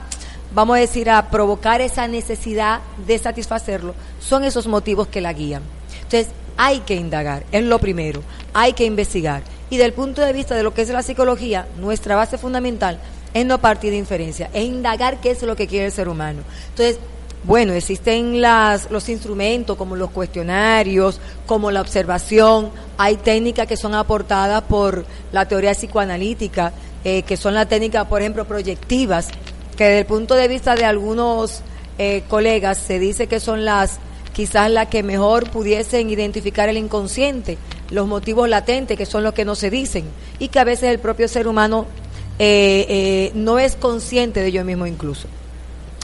[0.54, 5.62] vamos a decir, a provocar esa necesidad de satisfacerlo, son esos motivos que la guían.
[6.02, 9.42] Entonces, hay que indagar, es lo primero, hay que investigar.
[9.68, 13.00] Y del punto de vista de lo que es la psicología, nuestra base fundamental
[13.36, 16.42] es no partir de inferencia, es indagar qué es lo que quiere el ser humano.
[16.70, 16.98] Entonces,
[17.44, 23.94] bueno, existen las, los instrumentos como los cuestionarios, como la observación, hay técnicas que son
[23.94, 26.72] aportadas por la teoría psicoanalítica,
[27.04, 29.28] eh, que son las técnicas, por ejemplo, proyectivas,
[29.76, 31.60] que desde el punto de vista de algunos
[31.98, 34.00] eh, colegas se dice que son las
[34.32, 37.58] quizás las que mejor pudiesen identificar el inconsciente,
[37.90, 40.04] los motivos latentes, que son los que no se dicen,
[40.38, 41.86] y que a veces el propio ser humano
[42.38, 45.28] eh, eh, no es consciente de ello mismo incluso.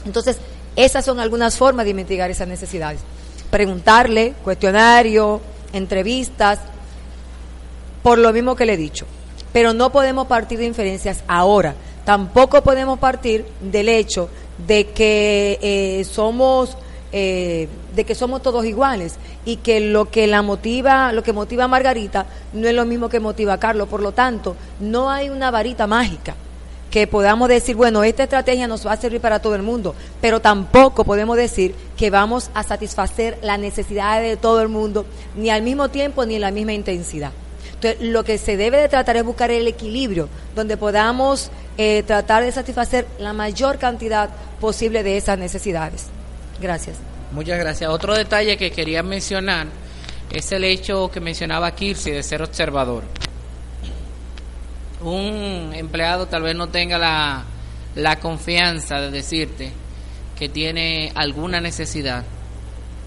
[0.05, 0.37] Entonces,
[0.75, 2.99] esas son algunas formas de investigar esas necesidades.
[3.51, 5.41] Preguntarle, cuestionario,
[5.73, 6.59] entrevistas,
[8.01, 9.05] por lo mismo que le he dicho.
[9.51, 11.75] Pero no podemos partir de inferencias ahora.
[12.05, 14.29] Tampoco podemos partir del hecho
[14.67, 16.77] de que eh, somos
[17.15, 21.65] eh, de que somos todos iguales y que lo que la motiva, lo que motiva
[21.65, 23.87] a Margarita no es lo mismo que motiva a Carlos.
[23.87, 26.35] Por lo tanto, no hay una varita mágica
[26.89, 30.41] que podamos decir, bueno, esta estrategia nos va a servir para todo el mundo, pero
[30.41, 35.05] tampoco podemos decir que vamos a satisfacer las necesidades de todo el mundo,
[35.35, 37.31] ni al mismo tiempo ni en la misma intensidad.
[37.73, 42.43] Entonces, lo que se debe de tratar es buscar el equilibrio, donde podamos eh, tratar
[42.43, 46.12] de satisfacer la mayor cantidad posible de esas necesidades.
[46.63, 46.95] Gracias.
[47.33, 47.89] Muchas gracias.
[47.89, 49.67] Otro detalle que quería mencionar
[50.31, 53.03] es el hecho que mencionaba Kirsi de ser observador.
[55.01, 57.43] Un empleado tal vez no tenga la,
[57.95, 59.73] la confianza de decirte
[60.39, 62.23] que tiene alguna necesidad,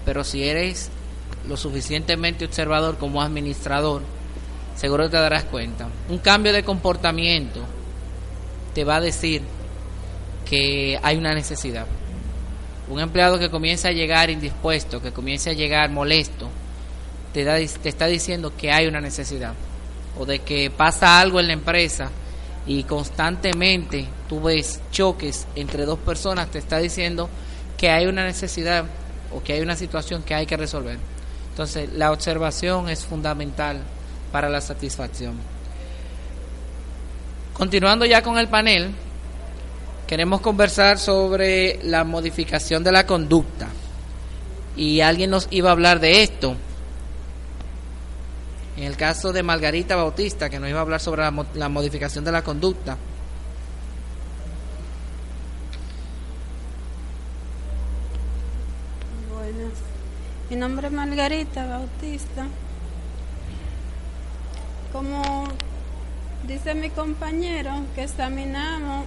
[0.05, 0.91] pero si eres
[1.47, 4.03] lo suficientemente observador como administrador,
[4.75, 5.87] seguro te darás cuenta.
[6.09, 7.61] Un cambio de comportamiento
[8.75, 9.41] te va a decir
[10.47, 11.87] que hay una necesidad
[12.89, 16.49] Un empleado que comienza a llegar indispuesto, que comienza a llegar molesto,
[17.33, 19.53] te, da, te está diciendo que hay una necesidad
[20.17, 22.09] o de que pasa algo en la empresa
[22.65, 27.29] y constantemente tú ves choques entre dos personas, te está diciendo
[27.77, 28.85] que hay una necesidad
[29.33, 30.97] o que hay una situación que hay que resolver.
[31.51, 33.81] Entonces, la observación es fundamental
[34.31, 35.35] para la satisfacción.
[37.53, 38.93] Continuando ya con el panel,
[40.07, 43.67] queremos conversar sobre la modificación de la conducta.
[44.75, 46.55] Y alguien nos iba a hablar de esto.
[48.77, 51.23] En el caso de Margarita Bautista, que nos iba a hablar sobre
[51.55, 52.95] la, modificación de la conducta.
[59.33, 59.73] Buenas.
[60.49, 62.45] Mi nombre es Margarita Bautista.
[64.93, 65.47] Como
[66.47, 69.05] dice mi compañero, que examinamos,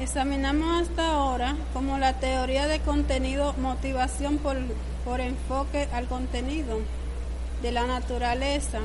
[0.00, 4.56] examinamos hasta ahora como la teoría de contenido, motivación por,
[5.04, 6.80] por enfoque al contenido
[7.62, 8.78] de la naturaleza,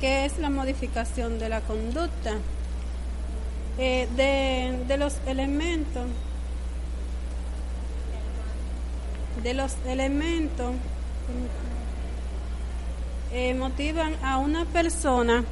[0.00, 2.34] que es la modificación de la conducta,
[3.78, 6.04] eh, de, de los elementos
[9.42, 10.74] de los elementos
[13.32, 15.44] eh, motivan a una persona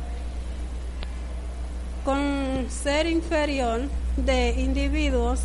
[2.05, 3.83] con ser inferior
[4.17, 5.41] de individuos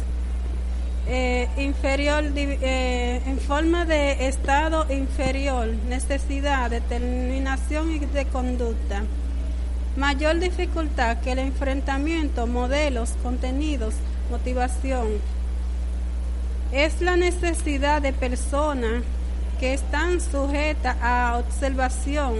[1.08, 9.04] eh, inferior eh, en forma de estado inferior, necesidad, determinación y de conducta.
[9.98, 13.96] Mayor dificultad que el enfrentamiento, modelos, contenidos,
[14.30, 15.08] motivación,
[16.72, 19.04] es la necesidad de personas
[19.60, 22.36] que están sujetas a observación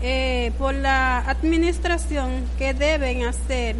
[0.00, 3.76] eh, por la administración que deben hacer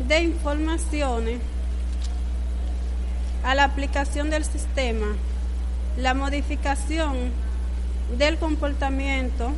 [0.00, 1.40] de informaciones
[3.44, 5.06] a la aplicación del sistema,
[5.96, 7.30] la modificación
[8.18, 9.52] del comportamiento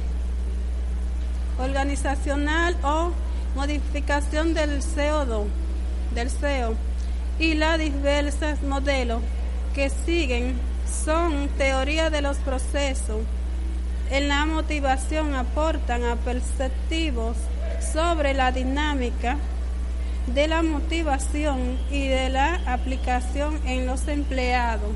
[1.59, 3.12] organizacional o
[3.55, 5.47] modificación del CO2,
[6.14, 6.74] del CEO
[7.39, 9.22] y las diversas modelos
[9.74, 10.57] que siguen
[11.05, 13.18] son teoría de los procesos.
[14.11, 17.37] En la motivación aportan a perceptivos
[17.93, 19.37] sobre la dinámica
[20.27, 24.91] de la motivación y de la aplicación en los empleados,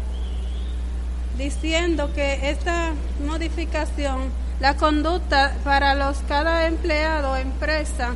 [1.38, 2.92] diciendo que esta
[3.26, 8.14] modificación, la conducta para los cada empleado o empresa,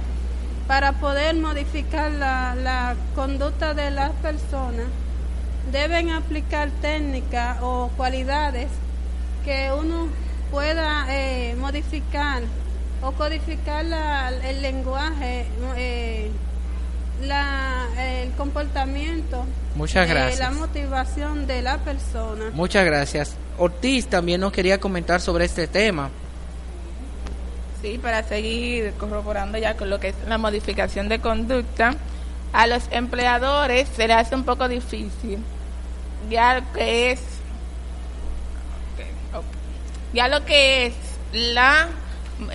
[0.67, 4.87] para poder modificar la, la conducta de las personas,
[5.71, 8.69] deben aplicar técnicas o cualidades
[9.45, 10.09] que uno
[10.51, 12.43] pueda eh, modificar
[13.03, 15.47] o codificar la, el lenguaje,
[15.77, 16.31] eh,
[17.23, 19.45] la, el comportamiento,
[19.75, 20.39] Muchas eh, gracias.
[20.41, 22.51] la motivación de la persona.
[22.53, 23.37] Muchas gracias.
[23.59, 26.11] Ortiz también nos quería comentar sobre este tema.
[27.83, 31.95] Sí, para seguir corroborando ya con lo que es la modificación de conducta,
[32.53, 35.39] a los empleadores se les hace un poco difícil,
[36.31, 37.21] ya que es,
[40.12, 40.95] ya lo que es
[41.33, 41.89] la,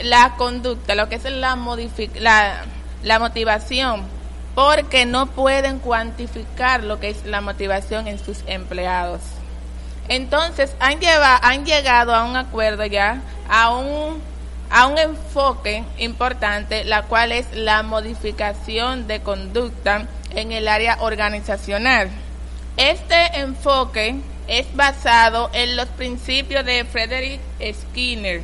[0.04, 2.64] la conducta, lo que es la, modific la,
[3.04, 4.04] la motivación,
[4.56, 9.22] porque no pueden cuantificar lo que es la motivación en sus empleados.
[10.08, 14.22] Entonces han, lleva, han llegado a un acuerdo ya, a un
[14.70, 22.10] a un enfoque importante, la cual es la modificación de conducta en el área organizacional.
[22.78, 24.16] Este enfoque
[24.48, 27.42] es basado en los principios de Frederick
[27.74, 28.42] Skinner.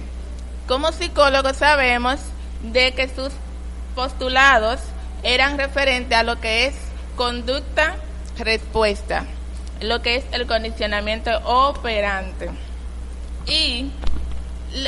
[0.67, 2.19] Como psicólogos sabemos
[2.63, 3.31] de que sus
[3.93, 4.79] postulados
[5.25, 6.75] eran referentes a lo que es
[7.15, 9.25] conducta-respuesta,
[9.81, 12.51] lo que es el condicionamiento operante.
[13.47, 13.89] Y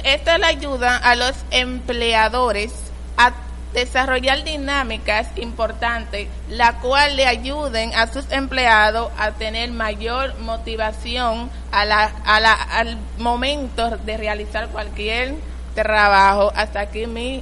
[0.04, 2.72] esta le ayuda a los empleadores
[3.18, 3.34] a
[3.74, 11.84] desarrollar dinámicas importantes, la cual le ayuden a sus empleados a tener mayor motivación a
[11.84, 15.34] la, a la, al momento de realizar cualquier
[15.74, 16.54] trabajo.
[16.56, 17.42] Hasta aquí mi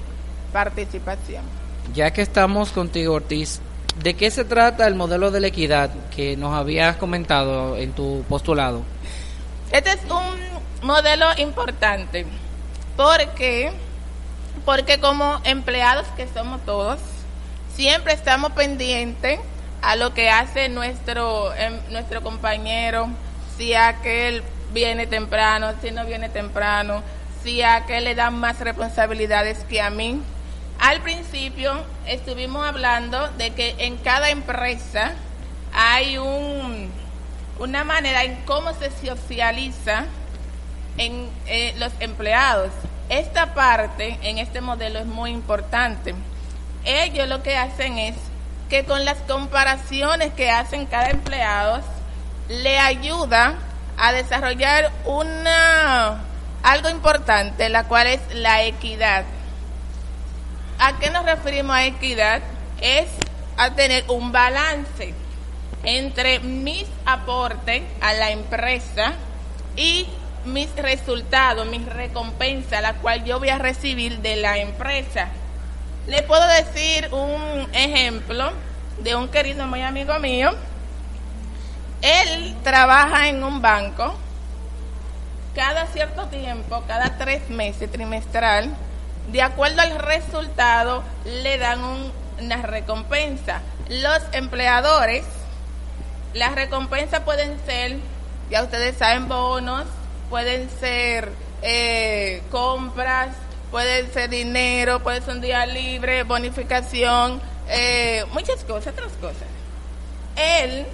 [0.53, 1.54] participación.
[1.95, 3.61] Ya que estamos contigo, Ortiz,
[4.03, 8.25] ¿de qué se trata el modelo de la equidad que nos habías comentado en tu
[8.27, 8.81] postulado?
[9.71, 12.25] Este es un modelo importante.
[12.97, 13.71] Porque
[14.65, 16.99] porque como empleados que somos todos
[17.75, 19.39] siempre estamos pendientes
[19.81, 23.07] a lo que hace nuestro em, nuestro compañero
[23.57, 24.43] si aquel
[24.73, 27.03] viene temprano si no viene temprano
[27.43, 30.21] si aquel le dan más responsabilidades que a mí
[30.79, 35.13] al principio estuvimos hablando de que en cada empresa
[35.73, 36.91] hay un,
[37.59, 40.05] una manera en cómo se socializa
[40.97, 42.71] en eh, los empleados.
[43.09, 46.15] Esta parte en este modelo es muy importante.
[46.85, 48.15] Ellos lo que hacen es
[48.69, 51.81] que con las comparaciones que hacen cada empleado
[52.49, 53.55] le ayuda
[53.97, 56.21] a desarrollar una
[56.63, 59.23] algo importante, la cual es la equidad.
[60.77, 62.41] ¿A qué nos referimos a equidad?
[62.81, 63.07] Es
[63.57, 65.13] a tener un balance
[65.83, 69.13] entre mis aportes a la empresa
[69.77, 70.07] y
[70.43, 75.29] mis resultados, mis recompensas, la cual yo voy a recibir de la empresa.
[76.07, 78.51] Le puedo decir un ejemplo
[78.99, 80.51] de un querido muy amigo mío.
[82.01, 84.13] Él trabaja en un banco.
[85.55, 88.75] Cada cierto tiempo, cada tres meses trimestral,
[89.31, 91.79] de acuerdo al resultado, le dan
[92.39, 93.61] una recompensa.
[93.89, 95.25] Los empleadores,
[96.33, 97.97] las recompensas pueden ser,
[98.49, 99.85] ya ustedes saben, bonos,
[100.29, 103.29] pueden ser eh, compras,
[103.71, 109.47] pueden ser dinero, puede ser un día libre, bonificación, eh, muchas cosas, otras cosas.
[110.35, 110.85] Él,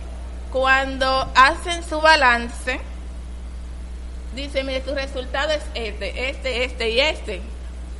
[0.51, 2.79] cuando hacen su balance,
[4.35, 7.41] dice, mire, tu resultado es este, este, este y este.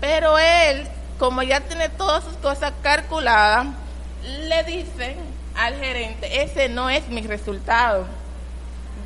[0.02, 0.88] Pero él,
[1.20, 3.68] como ya tiene todas sus cosas calculadas,
[4.24, 5.16] le dice
[5.56, 8.08] al gerente, ese no es mi resultado.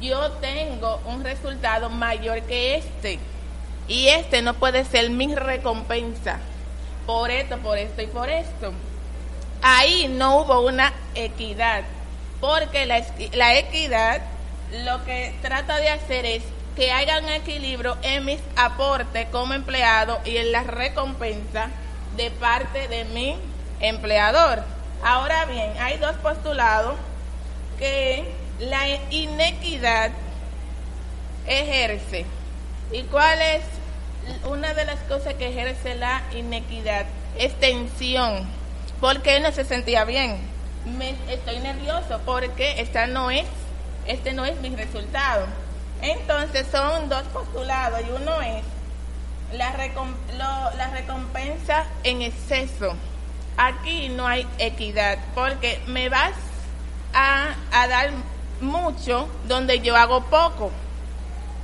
[0.02, 3.20] Yo tengo un resultado mayor que este.
[3.88, 6.40] Y este no puede ser mi recompensa.
[7.06, 8.74] Por esto, por esto y por esto.
[9.62, 11.84] Ahí no hubo una equidad.
[12.40, 14.22] Porque la, la equidad
[14.84, 16.44] lo que trata de hacer es
[16.76, 21.70] que haya un equilibrio en mis aportes como empleado y en la recompensa
[22.18, 23.38] de parte de mi
[23.80, 24.64] empleador.
[25.04, 26.96] Ahora bien, hay dos postulados
[27.78, 28.26] que
[28.60, 30.12] la inequidad
[31.48, 32.26] ejerce.
[32.92, 33.64] ¿Y cuál es
[34.50, 37.06] una de las cosas que ejerce la inequidad?
[37.38, 38.48] Es tensión.
[39.00, 40.40] Porque no se sentía bien.
[40.86, 43.46] Me, estoy nervioso porque esta no es,
[44.08, 45.48] este no es mi resultado.
[46.06, 48.64] Entonces son dos postulados y uno es
[49.54, 49.72] la,
[50.92, 52.96] recompensa en exceso.
[53.58, 56.34] Aquí no hay equidad porque me vas
[57.12, 57.56] a,
[57.88, 58.12] dar
[58.62, 60.72] mucho donde yo hago poco.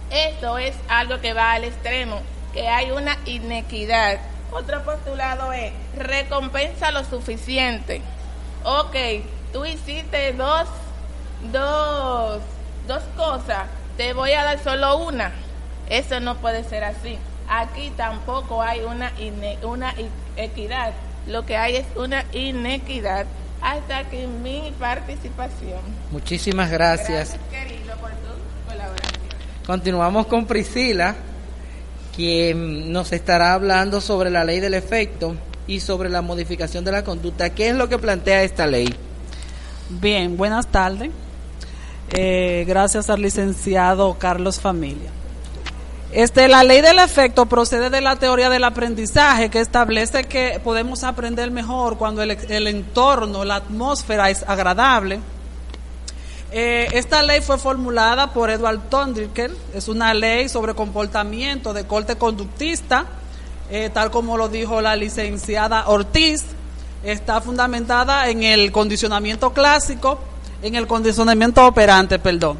[0.09, 2.19] Esto es algo que va al extremo,
[2.51, 4.19] que hay una inequidad.
[4.51, 8.01] Otro postulado es recompensa lo suficiente.
[8.63, 8.95] Ok,
[9.53, 10.67] tú hiciste dos,
[11.51, 12.41] dos,
[12.87, 13.67] dos cosas,
[14.01, 15.31] te voy a dar solo una.
[15.87, 17.19] Eso no puede ser así.
[17.47, 19.13] Aquí tampoco hay una,
[19.61, 19.93] una
[20.37, 20.93] equidad.
[21.27, 23.27] Lo que hay es una inequidad
[23.61, 25.81] hasta aquí mi participación.
[26.09, 27.37] Muchísimas gracias.
[27.37, 29.21] Gracias, querido, por tu colaboración.
[29.67, 31.15] Continuamos con Priscila,
[32.15, 35.35] quien nos estará hablando sobre la ley del efecto
[35.67, 37.51] y sobre la modificación de la conducta.
[37.51, 38.91] ¿Qué es lo que plantea esta ley?
[39.89, 41.11] Bien, buenas tardes.
[42.13, 45.09] Eh, gracias al licenciado Carlos Familia.
[46.11, 51.05] Este, la ley del efecto procede de la teoría del aprendizaje que establece que podemos
[51.05, 55.21] aprender mejor cuando el, entorno, la atmósfera es agradable.
[56.51, 62.17] Eh, esta ley fue formulada por Edward Tondricker, es una ley sobre comportamiento de corte
[62.17, 63.05] conductista,
[63.69, 66.43] eh, tal como lo dijo la licenciada Ortiz,
[67.05, 70.19] está fundamentada en el condicionamiento clásico,
[70.61, 72.57] en el condicionamiento operante, perdón.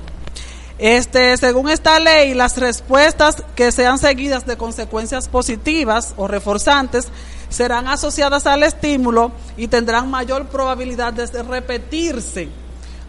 [0.78, 7.08] Este, según esta ley, las respuestas que sean seguidas de consecuencias positivas o reforzantes
[7.50, 12.50] serán asociadas al estímulo y tendrán mayor probabilidad de repetirse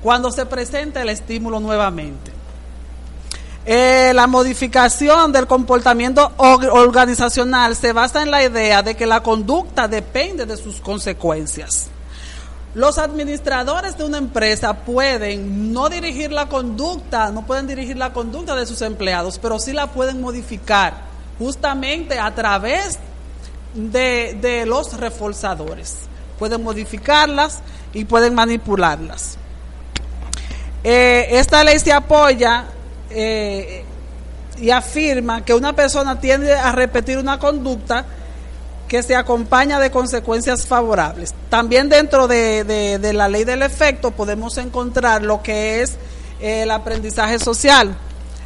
[0.03, 2.33] cuando se presente el estímulo nuevamente.
[3.65, 9.87] Eh, la modificación del comportamiento organizacional se basa en la idea de que la conducta
[9.87, 11.92] depende de sus consecuencias.
[12.75, 18.57] Los administradores de una empresa pueden no dirigir la conducta, no pueden dirigir la conducta
[18.57, 20.95] de sus empleados, pero sí la pueden modificar
[21.39, 22.99] justamente a través
[23.75, 25.97] de, de los reforzadores.
[26.39, 27.61] Pueden modificarlas
[27.93, 29.37] y pueden manipularlas.
[30.85, 32.65] Eh, esta ley se apoya
[33.11, 33.85] eh,
[34.59, 38.05] y afirma que una persona tiende a repetir una conducta
[38.93, 41.33] que se acompaña de consecuencias favorables.
[41.49, 45.97] También dentro de, de, de la ley del efecto podemos encontrar lo que es
[46.43, 47.97] el aprendizaje social.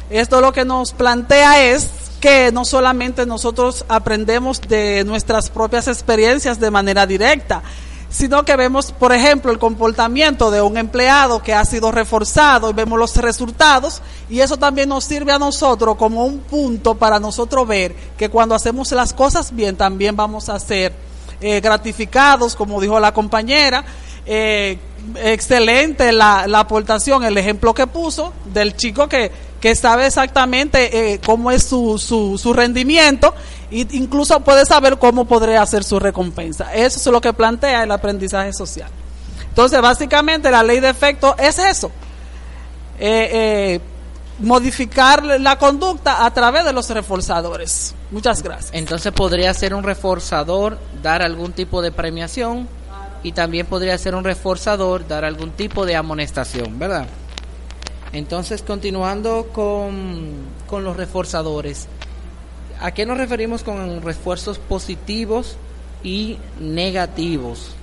[0.09, 1.89] Esto lo que nos plantea es
[2.21, 7.61] que no solamente nosotros aprendemos de nuestras propias experiencias de manera directa,
[8.09, 12.73] sino que vemos, por ejemplo, el comportamiento de un empleado que ha sido reforzado y
[12.73, 17.67] vemos los resultados y eso también nos sirve a nosotros como un punto para nosotros
[17.67, 20.93] ver que cuando hacemos las cosas bien también vamos a ser
[21.41, 23.83] eh, gratificados, como dijo la compañera.
[24.25, 24.77] Eh,
[25.15, 31.21] excelente la, la aportación, el ejemplo que puso del chico que, que sabe exactamente eh,
[31.25, 33.33] cómo es su, su, su rendimiento
[33.71, 36.73] e incluso puede saber cómo podría hacer su recompensa.
[36.73, 38.89] Eso es lo que plantea el aprendizaje social.
[39.49, 41.91] Entonces, básicamente la ley de efecto es eso.
[42.99, 43.81] Eh, eh,
[44.39, 47.95] modificar la conducta a través de los reforzadores.
[48.11, 48.69] Muchas gracias.
[48.73, 52.67] Entonces podría ser un reforzador, dar algún tipo de premiación
[53.23, 57.07] y también podría ser un reforzador, dar algún tipo de amonestación, ¿verdad?
[58.17, 60.31] Entonces, continuando con,
[60.65, 61.87] con los reforzadores,
[62.81, 65.55] ¿a qué nos referimos con refuerzos positivos
[66.03, 67.75] y negativos?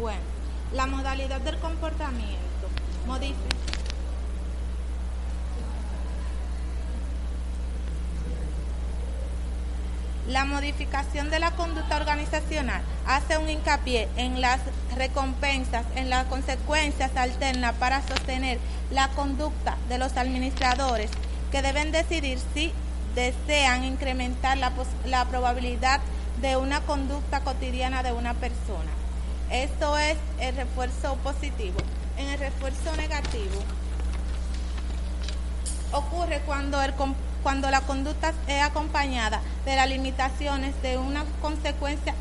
[0.00, 0.20] Bueno,
[0.72, 2.38] la modalidad del comportamiento
[3.08, 3.73] modifica.
[10.34, 14.58] La modificación de la conducta organizacional hace un hincapié en las
[14.96, 18.58] recompensas, en las consecuencias alternas para sostener
[18.90, 21.08] la conducta de los administradores
[21.52, 22.72] que deben decidir si
[23.14, 24.72] desean incrementar la,
[25.06, 26.00] la probabilidad
[26.42, 28.90] de una conducta cotidiana de una persona.
[29.52, 31.78] Esto es el refuerzo positivo.
[32.18, 33.62] En el refuerzo negativo
[35.92, 36.92] ocurre cuando, el,
[37.44, 42.14] cuando la conducta es acompañada de las limitaciones de una consecuencia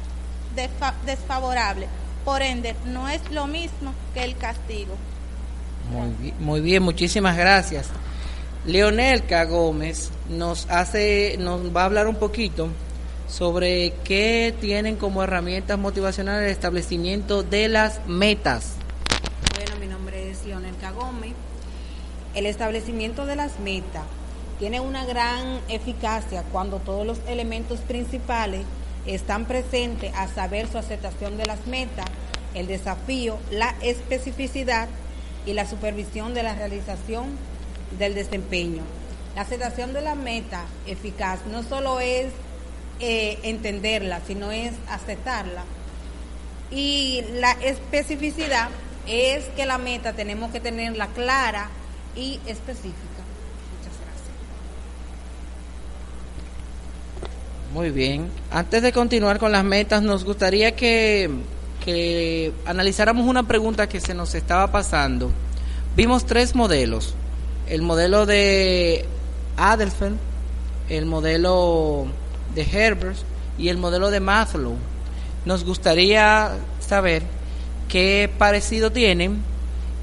[0.56, 1.88] desfa- desfavorable.
[2.24, 4.96] Por ende, no es lo mismo que el castigo.
[5.92, 7.88] Muy bien, muy bien, muchísimas gracias.
[8.66, 9.46] Leonel K.
[9.46, 12.70] Gómez nos hace, nos va a hablar un poquito
[13.28, 18.74] sobre qué tienen como herramientas motivacionales el establecimiento de las metas.
[19.56, 21.34] Bueno, mi nombre es Leonel Cagome.
[22.36, 24.04] El establecimiento de las metas
[24.64, 28.62] tiene una gran eficacia cuando todos los elementos principales
[29.06, 32.06] están presentes a saber su aceptación de las metas,
[32.54, 34.88] el desafío, la especificidad
[35.46, 37.26] y la supervisión de la realización
[38.00, 38.84] del desempeño.
[39.36, 42.28] La aceptación de la meta eficaz no solo es
[43.02, 45.66] eh, entenderla, sino es aceptarla.
[46.72, 48.70] Y la especificidad
[49.08, 51.70] es que la meta tenemos que tenerla clara
[52.16, 53.24] y específica.
[53.74, 54.14] Muchas gracias.
[57.74, 58.30] Muy bien.
[58.52, 61.28] Antes de continuar con las metas, nos gustaría que,
[61.84, 65.32] que analizáramos una pregunta que se nos estaba pasando.
[65.96, 67.16] Vimos tres modelos.
[67.68, 69.06] El modelo de
[69.58, 70.18] Adelfeld,
[70.88, 72.06] el modelo
[72.54, 73.18] de Herbert
[73.58, 74.76] y el modelo de Maslow.
[75.46, 77.24] Nos gustaría saber
[77.90, 79.42] qué parecido tienen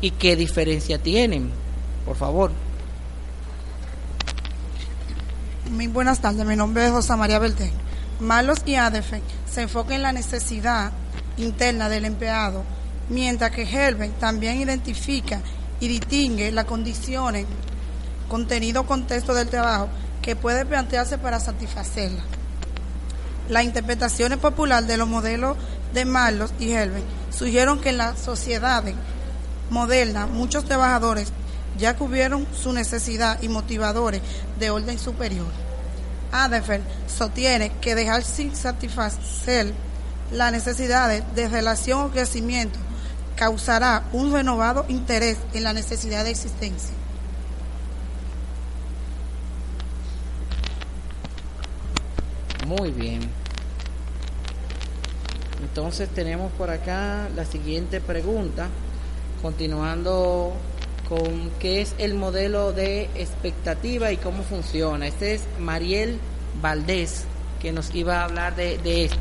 [0.01, 1.51] y qué diferencia tienen.
[2.05, 2.51] Por favor.
[5.71, 7.71] Muy buenas tardes, mi nombre es Rosa María Beltrán.
[8.19, 9.13] Malos y ADF
[9.49, 10.91] se enfocan en la necesidad
[11.37, 12.65] interna del empleado,
[13.09, 15.41] mientras que Herbert también identifica
[15.79, 17.47] y distingue las condiciones,
[18.29, 19.89] contenido, contexto del trabajo
[20.23, 22.25] que puede plantearse para satisfacerla.
[23.49, 25.57] Las interpretaciones populares de los modelos
[25.95, 28.97] de Marlos y Herbert sugieren que en las sociedades
[29.71, 31.33] modernas muchos trabajadores
[31.79, 34.23] ya cubrieron su necesidad y motivadores
[34.59, 35.47] de orden superior.
[36.33, 39.73] Adefer sostiene que dejar sin satisfacer
[40.33, 42.79] las necesidades de relación o crecimiento
[43.35, 46.95] causará un renovado interés en la necesidad de existencia.
[52.67, 53.21] Muy bien.
[55.63, 58.69] Entonces tenemos por acá la siguiente pregunta,
[59.43, 60.53] continuando
[61.11, 65.09] con qué es el modelo de expectativa y cómo funciona.
[65.09, 66.21] Este es Mariel
[66.63, 67.25] Valdés,
[67.61, 69.19] que nos iba a hablar de, de esto.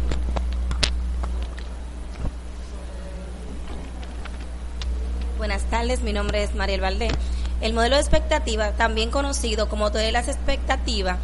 [5.40, 7.12] Buenas tardes, mi nombre es Mariel Valdés.
[7.60, 11.18] El modelo de expectativa, también conocido como modelo de las expectativas,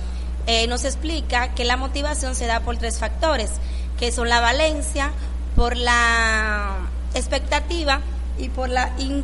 [0.47, 3.51] eh, nos explica que la motivación se da por tres factores,
[3.99, 5.11] que son la valencia,
[5.55, 6.78] por la
[7.13, 8.01] expectativa
[8.39, 9.24] y por la in-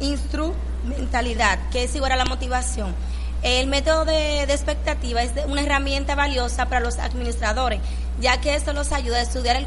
[0.00, 2.94] instrumentalidad, que es igual a la motivación.
[3.42, 7.80] El método de, expectativa es una herramienta valiosa para los administradores,
[8.20, 9.66] ya que esto los ayuda a estudiar el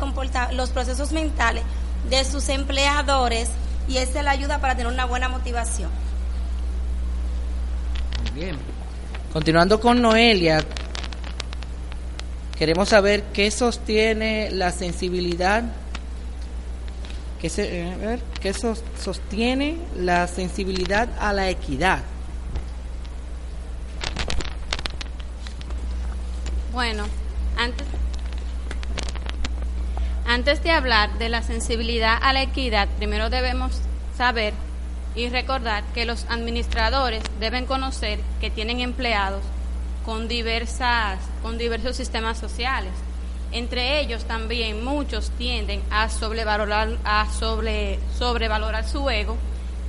[0.57, 1.63] los procesos mentales
[2.09, 3.49] de sus empleadores
[3.87, 5.89] y esa es la ayuda para tener una buena motivación.
[8.33, 8.57] Muy bien.
[9.31, 10.65] Continuando con Noelia,
[12.57, 15.63] queremos saber qué sostiene la sensibilidad,
[17.41, 18.21] qué, se- eh, ver,
[18.53, 21.99] sos- sostiene la sensibilidad a la equidad.
[26.71, 27.03] Bueno,
[27.57, 27.85] antes,
[30.25, 33.81] antes de hablar de la sensibilidad a la equidad, primero debemos
[34.17, 34.53] saber
[35.15, 39.43] y recordar que los administradores deben conocer que tienen empleados
[40.05, 42.91] con diversas con diversos sistemas sociales.
[43.51, 49.37] Entre ellos también muchos tienden a sobrevalorar a sobre sobrevalorar su ego,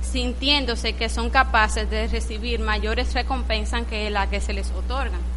[0.01, 5.33] sintiéndose que son capaces de recibir mayores recompensas que las que se les otorgan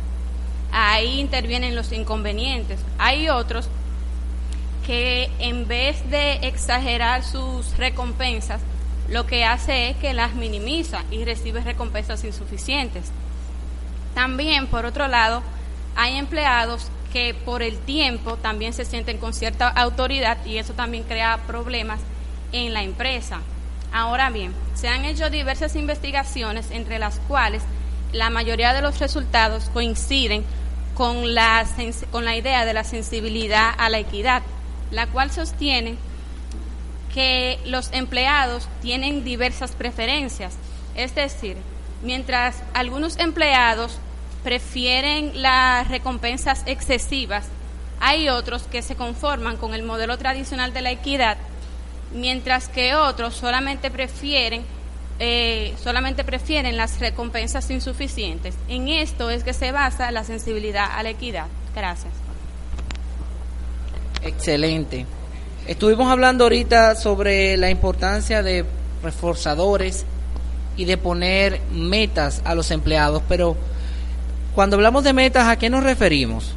[0.77, 2.79] ahí intervienen los inconvenientes.
[2.99, 3.69] Hay otros
[4.87, 8.61] que en vez de exagerar sus recompensas,
[9.09, 13.11] lo que hace es que las minimiza y recibe recompensas insuficientes.
[14.15, 15.43] También, por otro lado,
[15.97, 21.03] hay empleados que por el tiempo también se sienten con cierta autoridad y eso también
[21.03, 21.99] crea problemas
[22.53, 23.41] en la empresa.
[23.91, 27.63] Ahora bien, se han hecho diversas investigaciones entre las cuales
[28.13, 30.45] la mayoría de los resultados coinciden
[30.95, 31.65] con la,
[32.11, 34.43] con la idea de la sensibilidad a la equidad,
[34.91, 35.97] la cual sostiene
[37.15, 40.53] que los empleados tienen diversas preferencias.
[40.95, 41.57] Es decir,
[42.03, 44.01] mientras algunos empleados
[44.47, 47.47] prefieren las recompensas excesivas,
[47.99, 51.37] hay otros que se conforman con el modelo tradicional de la equidad,
[52.15, 54.63] mientras que otros solamente prefieren
[55.19, 58.55] eh, solamente prefieren las recompensas insuficientes.
[58.69, 61.47] En esto es que se basa la sensibilidad a la equidad.
[61.75, 62.13] Gracias.
[64.23, 65.07] Excelente.
[65.67, 68.65] Estuvimos hablando ahorita sobre la importancia de
[69.03, 70.05] reforzadores
[70.77, 73.57] y de poner metas a los empleados, pero
[74.57, 76.55] cuando hablamos de metas, ¿a qué nos referimos?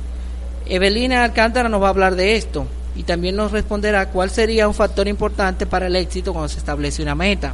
[0.66, 4.74] Evelina Alcántara nos va a hablar de esto y también nos responderá cuál sería un
[4.74, 7.52] factor importante para el éxito cuando se establece una meta.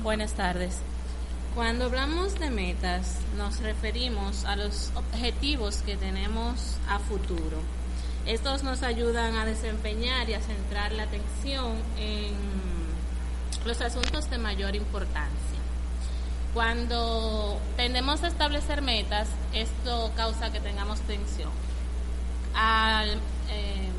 [0.00, 0.76] Buenas tardes.
[1.56, 7.58] Cuando hablamos de metas, nos referimos a los objetivos que tenemos a futuro.
[8.24, 12.36] Estos nos ayudan a desempeñar y a centrar la atención en
[13.66, 15.47] los asuntos de mayor importancia.
[16.54, 21.50] Cuando tendemos a establecer metas, esto causa que tengamos tensión.
[22.54, 23.10] Al,
[23.50, 23.90] eh,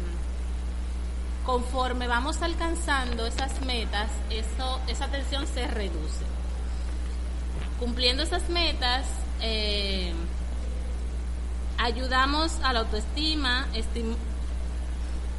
[1.45, 6.25] conforme vamos alcanzando esas metas, eso, esa tensión se reduce.
[7.79, 9.05] Cumpliendo esas metas,
[9.41, 10.11] eh,
[11.77, 14.17] ayudamos a la autoestima, estim-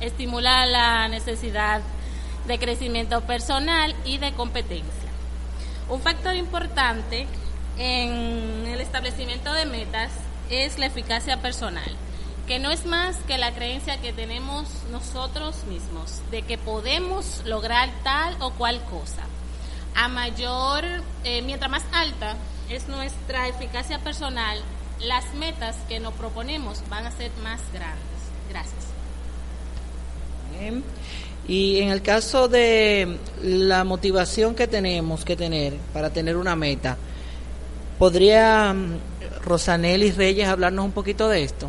[0.01, 1.83] estimula la necesidad
[2.47, 5.00] de crecimiento personal y de competencia.
[5.91, 7.27] Un factor importante
[7.77, 10.13] en el establecimiento de metas
[10.49, 11.91] es la eficacia personal,
[12.47, 17.91] que no es más que la creencia que tenemos nosotros mismos de que podemos lograr
[18.05, 19.23] tal o cual cosa.
[19.97, 20.85] A mayor,
[21.25, 22.37] eh, mientras más alta
[22.69, 24.63] es nuestra eficacia personal,
[25.01, 27.99] las metas que nos proponemos van a ser más grandes.
[28.49, 28.85] Gracias.
[31.51, 36.97] Y en el caso de la motivación que tenemos que tener para tener una meta,
[37.99, 38.99] ¿podría mm,
[39.43, 41.69] Rosanelli Reyes hablarnos un poquito de esto?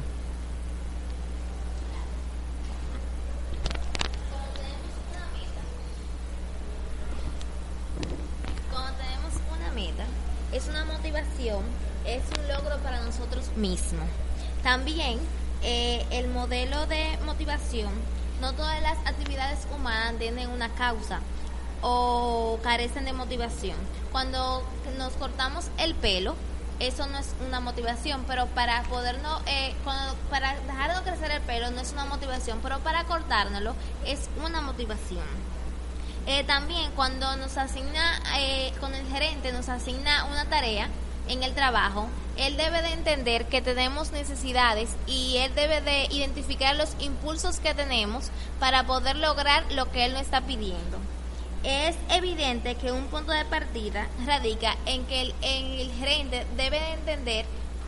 [10.53, 11.63] Es una motivación,
[12.05, 14.05] es un logro para nosotros mismos.
[14.61, 15.17] También
[15.63, 17.89] eh, el modelo de motivación,
[18.41, 21.19] no todas las actividades humanas tienen una causa
[21.81, 23.77] o carecen de motivación.
[24.11, 24.67] Cuando
[24.97, 26.35] nos cortamos el pelo,
[26.79, 31.41] eso no es una motivación, pero para podernos, eh, cuando, para dejar de crecer el
[31.41, 33.75] pelo no es una motivación, pero para cortárnoslo
[34.05, 35.23] es una motivación.
[36.25, 40.89] Eh, también cuando nos asigna, eh, con el gerente nos asigna una tarea
[41.27, 42.07] en el trabajo,
[42.37, 47.73] él debe de entender que tenemos necesidades y él debe de identificar los impulsos que
[47.73, 50.97] tenemos para poder lograr lo que él nos está pidiendo.
[51.63, 56.79] Es evidente que un punto de partida radica en que el, en el gerente debe
[56.79, 57.45] de entender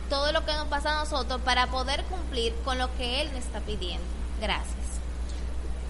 [0.08, 3.44] todo lo que nos pasa a nosotros para poder cumplir con lo que él nos
[3.44, 4.04] está pidiendo.
[4.40, 4.76] Gracias.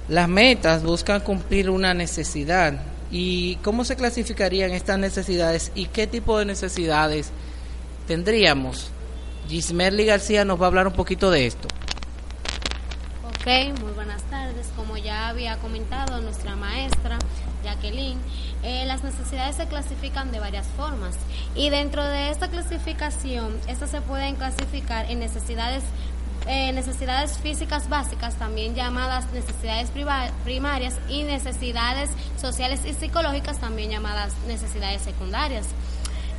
[0.08, 2.80] Las metas buscan cumplir una necesidad.
[3.10, 7.30] ¿Y cómo se clasificarían estas necesidades y qué tipo de necesidades
[8.06, 8.90] tendríamos?
[9.48, 11.68] Gismerly García nos va a hablar un poquito de esto.
[13.26, 13.78] Ok.
[13.80, 14.68] Muy buenas tardes.
[14.74, 17.18] Como ya había comentado nuestra maestra
[17.62, 18.18] Jacqueline,
[18.62, 21.14] eh, las necesidades se clasifican de varias formas
[21.54, 25.84] y dentro de esta clasificación, estas se pueden clasificar en necesidades
[26.46, 29.90] eh, necesidades físicas básicas, también llamadas necesidades
[30.44, 35.66] primarias, y necesidades sociales y psicológicas, también llamadas necesidades secundarias.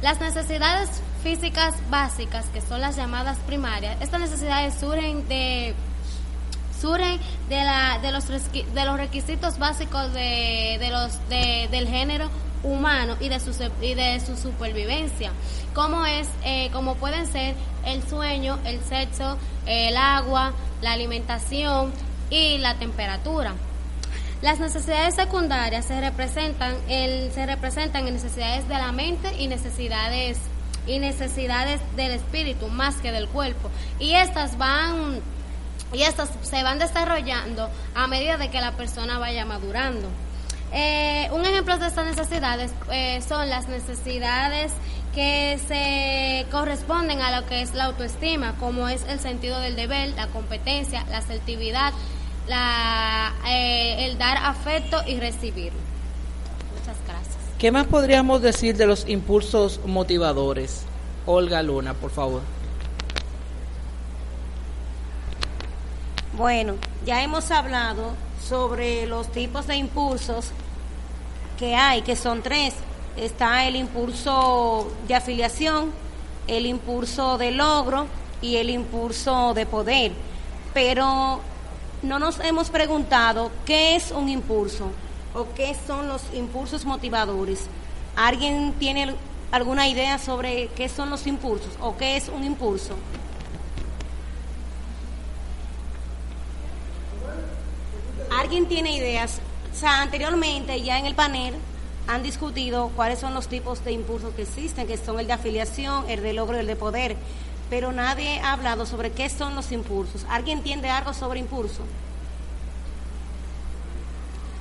[0.02, 0.90] Las necesidades
[1.24, 5.74] físicas básicas, que son las llamadas primarias, estas necesidades surgen de
[6.80, 7.20] surgen
[7.50, 12.30] de, la, de, los, de los requisitos básicos de, de los, de, del género
[12.64, 15.32] humano y de su, y de su supervivencia,
[15.74, 21.92] como es, eh, como pueden ser el sueño, el sexo, el agua, la alimentación
[22.30, 23.54] y la temperatura.
[24.46, 30.38] Las necesidades secundarias se representan, el, se representan en necesidades de la mente y necesidades
[30.86, 35.20] y necesidades del espíritu más que del cuerpo y estas van
[35.94, 40.10] y estas se van desarrollando a medida de que la persona vaya madurando.
[40.72, 44.74] Eh, un ejemplo de estas necesidades eh, son las necesidades
[45.16, 50.10] que se corresponden a lo que es la autoestima, como es el sentido del deber,
[50.10, 51.94] la competencia, la asertividad,
[52.48, 55.74] la, eh, el dar afecto y recibir.
[56.78, 57.36] Muchas gracias.
[57.58, 60.84] ¿Qué más podríamos decir de los impulsos motivadores?
[61.26, 62.42] Olga Luna, por favor.
[66.38, 66.76] Bueno,
[67.06, 68.12] ya hemos hablado
[68.46, 70.52] sobre los tipos de impulsos
[71.58, 72.74] que hay, que son tres.
[73.16, 75.92] Está el impulso de afiliación,
[76.48, 78.08] el impulso de logro
[78.42, 80.12] y el impulso de poder.
[80.74, 81.40] Pero
[82.06, 84.92] no nos hemos preguntado qué es un impulso
[85.34, 87.66] o qué son los impulsos motivadores.
[88.16, 89.16] ¿Alguien tiene
[89.52, 92.96] alguna idea sobre qué son los impulsos o qué es un impulso?
[98.40, 99.40] ¿Alguien tiene ideas?
[99.74, 101.56] O sea, anteriormente ya en el panel
[102.08, 106.10] han discutido cuáles son los tipos de impulsos que existen, que son el de afiliación,
[106.10, 107.16] el de logro y el de poder,
[107.70, 110.26] pero nadie ha hablado sobre qué son los impulsos.
[110.30, 111.84] ¿Alguien entiende algo sobre impulso?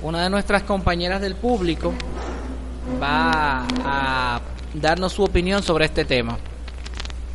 [0.01, 1.93] Una de nuestras compañeras del público
[3.01, 4.41] va a
[4.73, 6.37] darnos su opinión sobre este tema.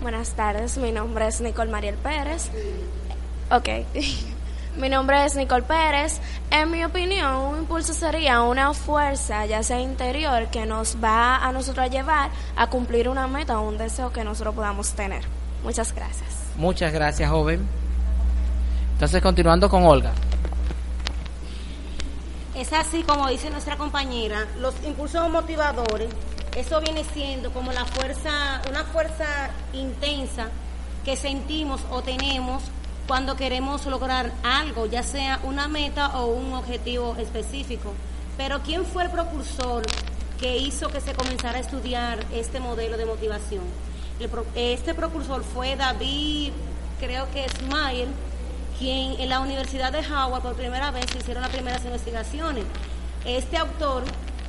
[0.03, 2.51] Buenas tardes, mi nombre es Nicole Mariel Pérez.
[3.51, 3.69] Ok.
[4.77, 6.21] Mi nombre es Nicole Pérez.
[6.49, 11.51] En mi opinión, un impulso sería una fuerza, ya sea interior, que nos va a
[11.51, 15.25] nosotros llevar a cumplir una meta o un deseo que nosotros podamos tener.
[15.63, 16.29] Muchas gracias.
[16.57, 17.67] Muchas gracias, joven.
[18.95, 20.13] Entonces, continuando con Olga.
[22.55, 26.11] Es así como dice nuestra compañera, los impulsos motivadores,
[26.55, 30.49] eso viene siendo como la fuerza, una fuerza intensa
[31.05, 32.63] que sentimos o tenemos
[33.07, 37.95] cuando queremos lograr algo, ya sea una meta o un objetivo específico.
[38.37, 39.85] Pero ¿quién fue el propulsor
[40.39, 43.65] que hizo que se comenzara a estudiar este modelo de motivación?
[44.55, 46.53] Este propulsor fue David,
[46.99, 48.09] creo que es Mayer,
[48.79, 52.65] quien en la Universidad de Howard por primera vez hicieron las primeras investigaciones.
[53.25, 54.05] Este autor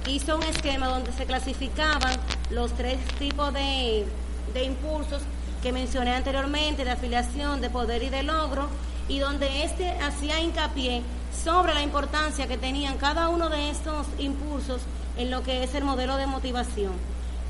[0.07, 2.11] hizo un esquema donde se clasificaban
[2.49, 4.05] los tres tipos de,
[4.53, 5.21] de impulsos
[5.63, 8.67] que mencioné anteriormente, de afiliación, de poder y de logro,
[9.07, 11.01] y donde este hacía hincapié
[11.43, 14.81] sobre la importancia que tenían cada uno de estos impulsos
[15.17, 16.93] en lo que es el modelo de motivación.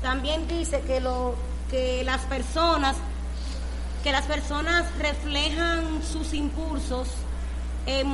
[0.02, 1.34] También dice que lo
[1.72, 2.94] que las personas
[4.04, 7.08] que las personas reflejan sus impulsos,
[7.86, 8.04] eh,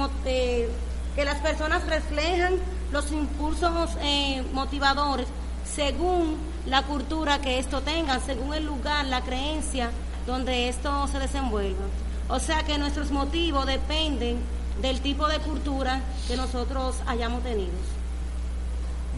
[1.17, 2.57] que las personas reflejan
[2.93, 5.27] los impulsos eh, motivadores
[5.75, 6.37] según
[6.67, 9.91] la cultura que esto tenga, según el lugar, la creencia
[10.27, 11.85] donde esto se desenvuelva.
[12.29, 14.39] O sea que nuestros motivos dependen
[14.83, 17.73] del tipo de cultura que nosotros hayamos tenido.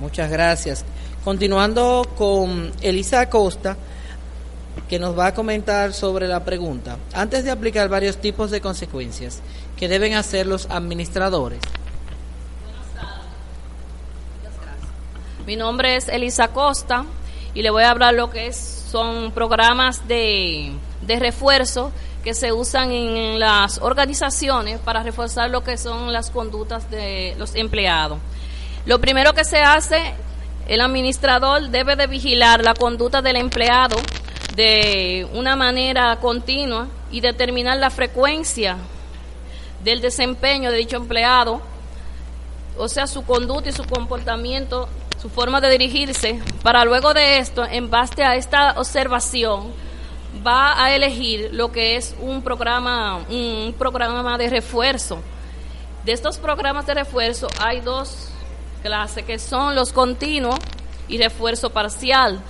[0.01, 0.85] Muchas gracias.
[1.25, 3.77] Continuando con Elisa Acosta,
[4.91, 6.97] que nos va a comentar sobre la pregunta.
[7.15, 9.41] Antes de aplicar varios tipos de consecuencias,
[9.77, 11.61] ¿qué deben hacer los administradores?
[15.47, 17.05] Mi nombre es Elisa Costa
[17.55, 20.73] y le voy a hablar lo que son programas de,
[21.03, 21.93] de refuerzo
[22.25, 27.55] que se usan en las organizaciones para reforzar lo que son las conductas de los
[27.55, 28.19] empleados.
[28.87, 30.15] Lo primero que se hace,
[30.67, 33.97] el administrador debe de vigilar la conducta del empleado
[34.55, 38.77] de una manera continua y determinar la frecuencia
[39.83, 41.61] del desempeño de dicho empleado,
[42.77, 44.89] o sea, su conducta y su comportamiento
[45.21, 49.71] su forma de dirigirse, para luego de esto, en base a esta observación,
[50.47, 55.21] va a elegir lo que es un programa, un programa de refuerzo.
[56.05, 58.31] De estos programas de refuerzo hay dos
[58.83, 60.59] clases que son los continuos
[61.07, 62.41] y refuerzo parcial,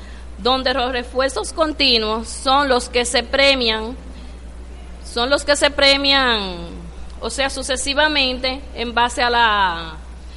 [0.43, 3.97] donde los refuerzos continuos son los que se premian,
[5.05, 6.69] son los que se premian,
[7.21, 9.97] o sea, sucesivamente en base a la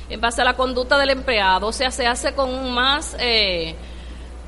[0.10, 3.76] en base a la conducta del empleado, o sea, se hace con más eh,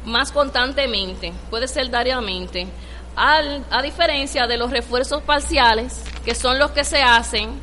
[0.06, 2.68] más constantemente, puede ser diariamente,
[3.16, 7.60] a diferencia de los refuerzos parciales, que son los que se hacen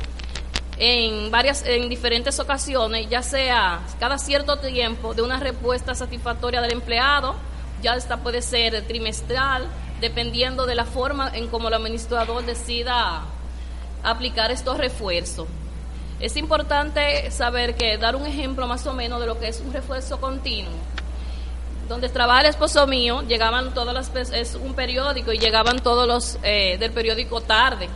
[0.77, 6.73] en varias en diferentes ocasiones, ya sea cada cierto tiempo de una respuesta satisfactoria del
[6.73, 7.35] empleado,
[7.83, 9.67] ya esta puede ser trimestral,
[10.01, 13.21] dependiendo de la forma en cómo el administrador decida
[14.01, 15.47] aplicar estos refuerzos.
[16.19, 19.73] Es importante saber que dar un ejemplo más o menos de lo que es un
[19.73, 20.71] refuerzo continuo.
[21.89, 26.39] Donde trabaja el esposo mío, llegaban todas las es un periódico y llegaban todos los
[26.43, 27.89] eh, del periódico tarde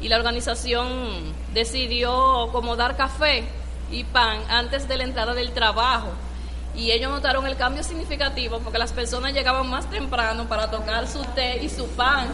[0.00, 3.44] y la organización decidió como dar café
[3.90, 6.08] y pan antes de la entrada del trabajo.
[6.76, 11.22] Y ellos notaron el cambio significativo porque las personas llegaban más temprano para tocar su
[11.34, 12.28] té y su pan.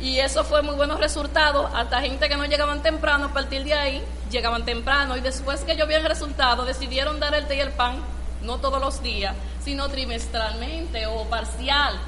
[0.00, 1.70] Y eso fue muy buenos resultados.
[1.74, 5.16] Hasta gente que no llegaban temprano, a partir de ahí, llegaban temprano.
[5.16, 7.96] Y después que yo vi el resultado, decidieron dar el té y el pan,
[8.42, 9.34] no todos los días,
[9.64, 11.98] sino trimestralmente o parcial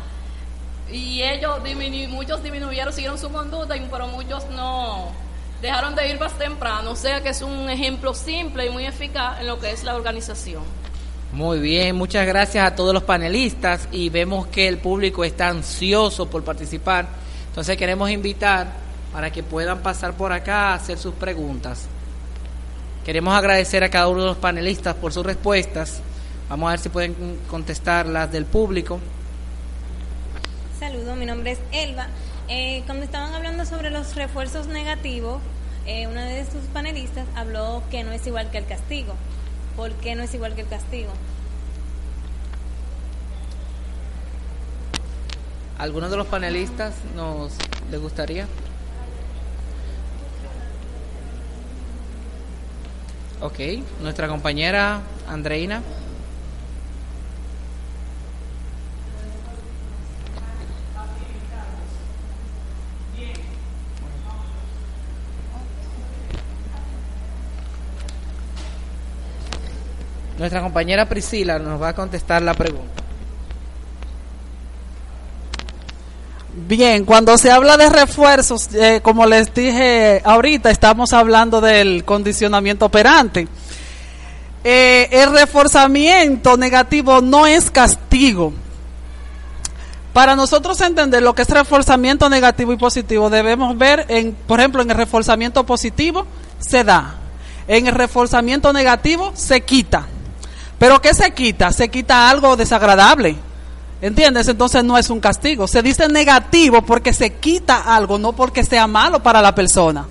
[0.93, 1.61] y ellos
[2.09, 5.13] muchos disminuyeron, siguieron su conducta, pero muchos no
[5.63, 6.91] dejaron de ir más temprano.
[6.91, 9.95] O sea que es un ejemplo simple y muy eficaz en lo que es la
[9.95, 10.65] organización.
[11.33, 16.29] Muy bien, muchas gracias a todos los panelistas y vemos que el público está ansioso
[16.29, 17.07] por participar.
[17.49, 18.73] Entonces queremos invitar
[19.13, 21.87] para que puedan pasar por acá a hacer sus preguntas.
[23.05, 26.01] Queremos agradecer a cada uno de los panelistas por sus respuestas.
[26.49, 27.15] Vamos a ver si pueden
[27.49, 28.99] contestar las del público.
[30.81, 32.09] Saludos, mi nombre es Elba.
[32.49, 35.41] Eh, cuando estaban hablando sobre los refuerzos negativos,
[35.87, 39.15] eh, una de sus panelistas habló que no es igual que el castigo.
[39.77, 41.11] ¿Por qué no es igual que el castigo?
[45.79, 47.53] ¿Alguno de los panelistas nos
[47.91, 48.47] le gustaría?
[53.41, 53.59] Ok,
[54.03, 55.83] nuestra compañera Andreina.
[70.41, 73.03] Nuestra compañera Priscila nos va a contestar la pregunta.
[76.67, 82.87] Bien, cuando se habla de refuerzos, eh, como les dije ahorita, estamos hablando del condicionamiento
[82.87, 83.49] operante.
[84.65, 88.55] Eh, el reforzamiento negativo no es castigo.
[90.15, 94.81] Para nosotros entender lo que es reforzamiento negativo y positivo, debemos ver, en, por ejemplo,
[94.81, 96.27] en el reforzamiento positivo
[96.59, 97.17] se da,
[97.69, 100.07] en el reforzamiento negativo se quita.
[100.81, 101.75] Pero ¿qué se quita?
[101.75, 103.37] Se quita algo desagradable.
[104.01, 104.49] ¿Entiendes?
[104.49, 105.69] Entonces no es un castigo.
[105.69, 110.09] Se dice negativo porque se quita algo, no porque sea malo para la persona.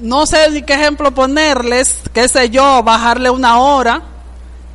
[0.00, 4.02] No sé ni qué ejemplo ponerles, qué sé yo, bajarle una hora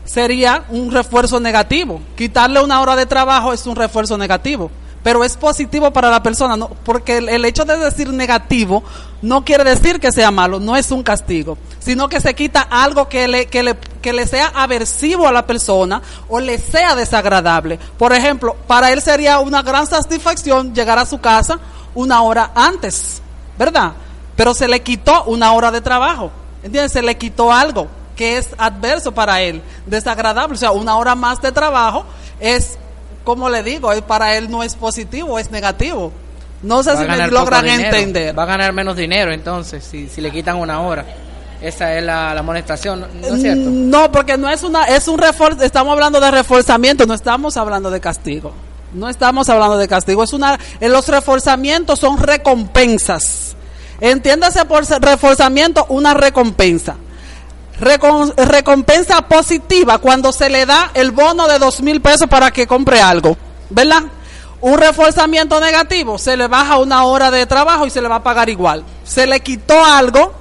[0.05, 1.99] sería un refuerzo negativo.
[2.16, 4.72] Quitarle una hora de trabajo es un refuerzo negativo
[5.03, 8.84] pero es positivo para la persona, no, porque el, hecho de decir negativo
[9.22, 13.07] no quiere decir que sea malo, no es un castigo, sino que se quita algo
[13.07, 17.80] que le, que le, que le sea aversivo a la persona o le sea desagradable.
[17.97, 21.59] Por ejemplo, para él sería una gran satisfacción llegar a su casa
[21.93, 23.22] una hora antes,
[23.57, 23.93] ¿verdad?
[24.36, 26.32] Pero se le quitó una hora de trabajo,
[26.63, 26.91] ¿entiendes?
[26.91, 31.41] Se le quitó algo que es adverso para él, desagradable, o sea, una hora más
[31.41, 32.05] de trabajo
[32.39, 32.78] es
[33.24, 36.11] como le digo, para él no es positivo, es negativo.
[36.64, 38.38] No sé si me logran entender.
[38.38, 41.05] Va a ganar menos dinero entonces, si, si le quitan una hora.
[41.62, 43.70] Esa es la, la amonestación, ¿no es cierto?
[43.70, 47.91] No, porque no es una, es un refuerzo, estamos hablando de reforzamiento, no estamos hablando
[47.91, 48.51] de castigo.
[48.93, 53.55] No estamos hablando de castigo, es una, en los reforzamientos son recompensas.
[54.01, 56.95] Entiéndase por reforzamiento una recompensa
[57.82, 63.01] recompensa positiva cuando se le da el bono de dos mil pesos para que compre
[63.01, 63.36] algo,
[63.70, 64.03] ¿verdad?
[64.62, 68.24] Un reforzamiento negativo, se le baja una hora de trabajo y se le va a
[68.24, 68.84] pagar igual.
[69.03, 70.34] Se le quitó algo,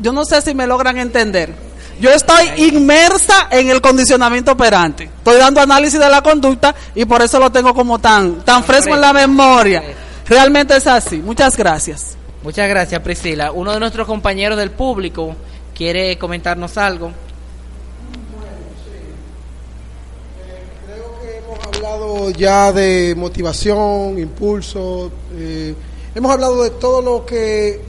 [0.00, 1.54] yo no sé si me logran entender.
[2.00, 5.04] Yo estoy inmersa en el condicionamiento operante.
[5.04, 8.94] Estoy dando análisis de la conducta y por eso lo tengo como tan, tan fresco
[8.94, 9.82] en la memoria.
[10.26, 11.18] Realmente es así.
[11.18, 12.16] Muchas gracias.
[12.42, 13.52] Muchas gracias, Priscila.
[13.52, 15.36] Uno de nuestros compañeros del público
[15.80, 17.10] ¿Quiere comentarnos algo?
[20.84, 25.74] Creo que hemos hablado ya de motivación, impulso, eh,
[26.14, 27.80] hemos hablado de todo lo que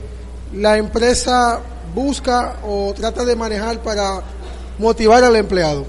[0.54, 1.60] la empresa
[1.94, 4.22] busca o trata de manejar para
[4.78, 5.84] motivar al empleado.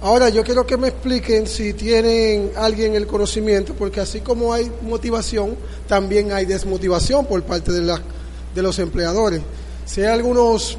[0.00, 4.70] Ahora yo quiero que me expliquen si tienen alguien el conocimiento, porque así como hay
[4.82, 5.56] motivación,
[5.88, 8.00] también hay desmotivación por parte de, la,
[8.54, 9.40] de los empleadores.
[9.86, 10.78] Si hay algunos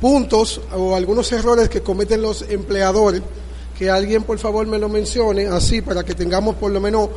[0.00, 3.20] puntos o algunos errores que cometen los empleadores,
[3.78, 7.08] que alguien por favor me lo mencione, así para que tengamos por lo menos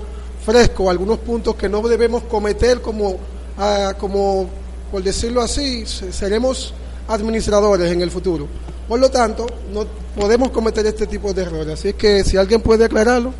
[0.43, 3.17] fresco algunos puntos que no debemos cometer como,
[3.57, 4.49] ah, como
[4.91, 6.73] por decirlo así, seremos
[7.07, 8.47] administradores en el futuro.
[8.87, 9.85] Por lo tanto, no
[10.15, 11.73] podemos cometer este tipo de errores.
[11.73, 13.33] Así que si alguien puede aclararlo.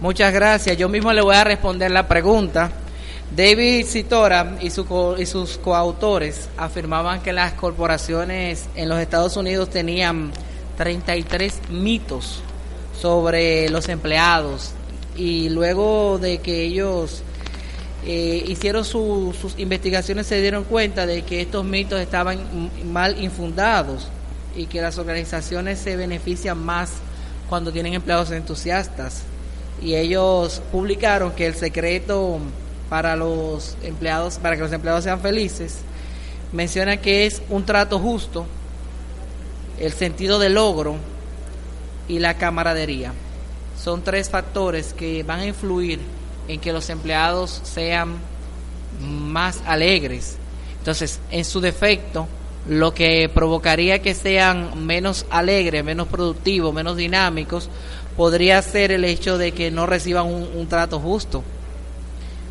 [0.00, 0.76] Muchas gracias.
[0.76, 2.70] Yo mismo le voy a responder la pregunta.
[3.36, 10.32] David Citora y, y sus coautores afirmaban que las corporaciones en los Estados Unidos tenían
[10.78, 12.40] 33 mitos
[12.98, 14.70] sobre los empleados.
[15.16, 17.22] Y luego de que ellos
[18.06, 24.08] eh, hicieron sus investigaciones se dieron cuenta de que estos mitos estaban mal infundados
[24.56, 26.92] y que las organizaciones se benefician más
[27.48, 29.22] cuando tienen empleados entusiastas.
[29.82, 32.38] Y ellos publicaron que el secreto
[32.88, 35.78] para los empleados para que los empleados sean felices
[36.52, 38.46] menciona que es un trato justo
[39.80, 40.96] el sentido de logro
[42.08, 43.12] y la camaradería
[43.82, 46.00] son tres factores que van a influir
[46.48, 48.16] en que los empleados sean
[49.00, 50.36] más alegres.
[50.78, 52.26] Entonces, en su defecto,
[52.68, 57.70] lo que provocaría que sean menos alegres, menos productivos, menos dinámicos,
[58.16, 61.44] podría ser el hecho de que no reciban un, trato justo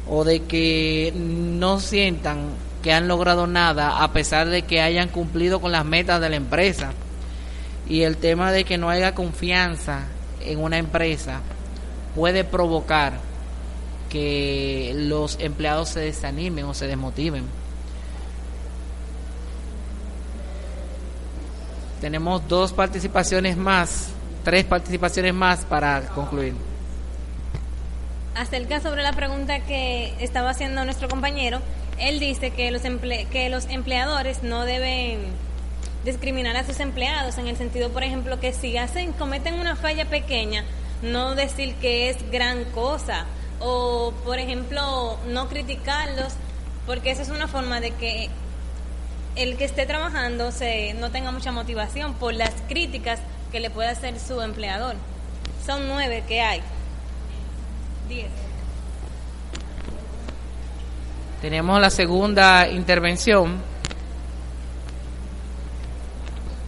[0.09, 2.51] o de que no sientan
[2.82, 6.38] que han logrado nada a pesar de que hayan cumplido con las metas de la
[6.38, 6.93] empresa.
[7.89, 10.05] Y el tema de que no haya confianza
[10.41, 11.41] en una empresa
[12.15, 13.13] puede provocar
[14.09, 17.45] que los empleados se desanimen o se desmotiven.
[22.01, 24.09] Tenemos dos participaciones más,
[24.43, 26.53] tres participaciones más para concluir.
[28.35, 31.59] Acerca sobre la pregunta que estaba haciendo nuestro compañero,
[31.97, 32.83] él dice que los,
[33.31, 35.19] que los empleadores no deben
[36.08, 40.05] discriminar a sus empleados en el sentido, por ejemplo, que si hacen cometen una falla
[40.05, 40.64] pequeña,
[41.01, 43.26] no decir que es gran cosa
[43.60, 46.34] o, por ejemplo, no criticarlos,
[46.86, 48.30] porque esa es una forma de que
[49.36, 53.20] el que esté trabajando se no tenga mucha motivación por las críticas
[53.51, 54.95] que le puede hacer su empleador.
[55.66, 56.62] Son nueve que hay.
[58.08, 58.32] Diez.
[61.41, 63.62] Tenemos la segunda intervención.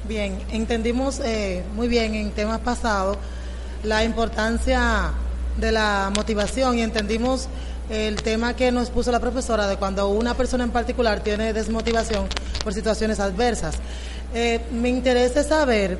[0.10, 3.16] Bien, entendimos eh, muy bien en temas pasados
[3.84, 5.12] la importancia
[5.55, 7.47] de la motivación y entendimos
[7.91, 12.26] el tema que nos puso la profesora de cuando una persona en particular tiene desmotivación
[12.64, 13.76] por situaciones adversas.
[14.34, 15.99] Eh, me interesa saber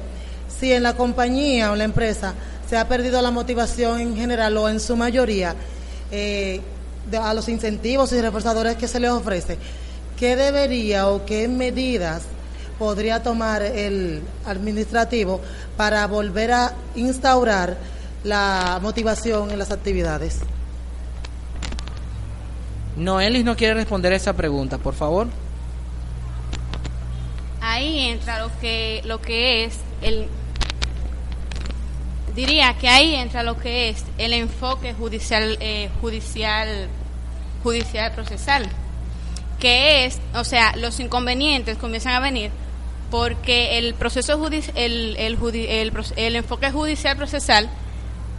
[0.60, 2.34] si en la compañía o la empresa
[2.68, 5.53] se ha perdido la motivación en general o en su mayoría
[6.10, 6.62] eh,
[7.14, 9.60] a los incentivos y reforzadores que se les ofrece.
[10.18, 12.23] ¿Qué debería o qué medidas
[12.80, 15.41] podría tomar el administrativo
[15.77, 17.77] para volver a instaurar
[18.23, 20.39] la motivación en las actividades.
[22.95, 25.27] Noelis no quiere responder esa pregunta, por favor.
[27.61, 30.27] Ahí entra lo que lo que es el
[32.34, 36.88] diría que ahí entra lo que es el enfoque judicial eh, judicial
[37.64, 38.69] judicial procesal
[39.60, 42.51] que es, o sea, los inconvenientes comienzan a venir
[43.11, 47.69] porque el proceso el, el, el, el enfoque judicial procesal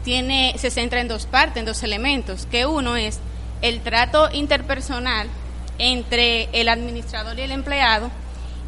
[0.04, 3.20] tiene, se centra en dos partes, en dos elementos, que uno es
[3.62, 5.28] el trato interpersonal
[5.78, 8.10] entre el administrador y el empleado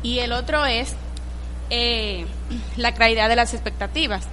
[0.03, 0.95] y el otro es
[1.71, 2.27] eh,
[2.77, 4.27] la claridad de las expectativas.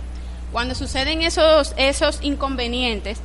[0.52, 3.20] Cuando suceden esos, esos inconvenientes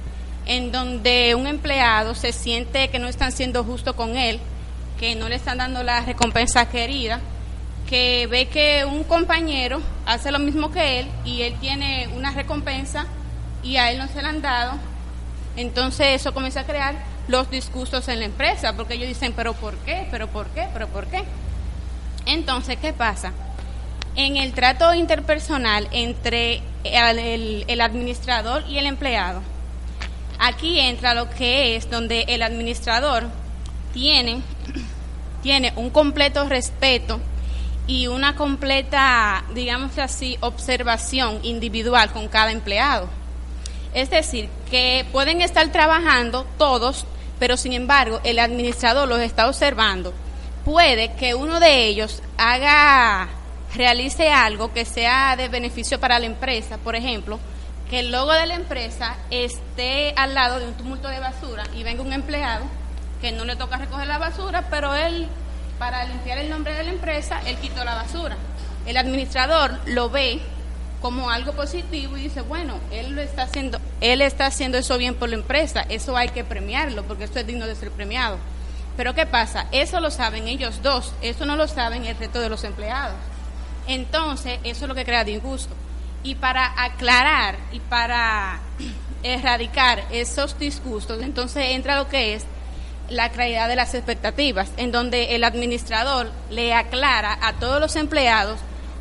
[0.46, 4.40] en donde un empleado se siente que no están siendo justo con él,
[5.00, 7.20] que no le están dando la recompensa querida,
[7.88, 13.06] que ve que un compañero hace lo mismo que él y él tiene una recompensa
[13.62, 14.72] y a él no se la han dado,
[15.56, 16.94] entonces eso comienza a crear
[17.28, 20.06] los disgustos en la empresa, porque ellos dicen, pero ¿por qué?
[20.10, 20.68] ¿Pero por qué?
[20.72, 21.24] ¿Pero por qué?
[22.26, 23.32] Entonces, ¿qué pasa?
[24.16, 29.40] En el trato interpersonal entre el, el administrador y el empleado,
[30.38, 33.24] aquí entra lo que es donde el administrador
[33.92, 34.42] tiene,
[35.42, 37.20] tiene un completo respeto
[37.86, 43.08] y una completa, digamos así, observación individual con cada empleado.
[43.92, 47.06] Es decir, que pueden estar trabajando todos,
[47.38, 50.12] pero sin embargo el administrador los está observando
[50.64, 53.28] puede que uno de ellos haga,
[53.74, 57.38] realice algo que sea de beneficio para la empresa, por ejemplo,
[57.90, 61.82] que el logo de la empresa esté al lado de un tumulto de basura y
[61.82, 62.64] venga un empleado
[63.20, 65.28] que no le toca recoger la basura, pero él,
[65.78, 68.36] para limpiar el nombre de la empresa, él quitó la basura.
[68.86, 70.40] El administrador lo ve
[71.00, 75.14] como algo positivo y dice, bueno, él lo está haciendo, él está haciendo eso bien
[75.14, 78.38] por la empresa, eso hay que premiarlo porque eso es digno de ser premiado.
[78.96, 79.66] Pero ¿qué pasa?
[79.72, 83.16] Eso lo saben ellos dos, eso no lo saben el resto de los empleados.
[83.86, 85.74] Entonces, eso es lo que crea disgusto.
[86.22, 88.60] Y para aclarar y para
[89.22, 92.46] erradicar esos disgustos, entonces entra lo que es
[93.10, 98.58] la claridad de las expectativas, en donde el administrador le aclara a todos los empleados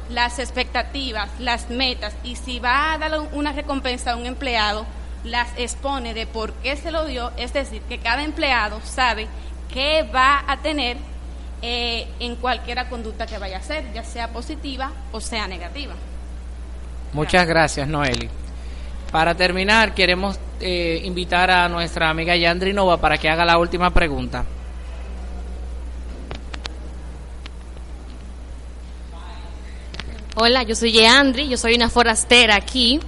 [0.09, 4.85] las expectativas, las metas, y si va a dar una recompensa a un empleado,
[5.23, 9.27] las expone de por qué se lo dio, es decir, que cada empleado sabe
[9.73, 10.97] qué va a tener
[11.61, 15.93] eh, en cualquier conducta que vaya a hacer, ya sea positiva o sea negativa.
[17.13, 18.29] Muchas gracias, Noeli.
[19.13, 23.91] Para terminar, queremos eh, invitar a nuestra amiga Yandri Nova para que haga la última
[23.91, 24.43] pregunta.
[30.33, 32.99] Hola, yo soy Yeandri, yo soy una forastera aquí,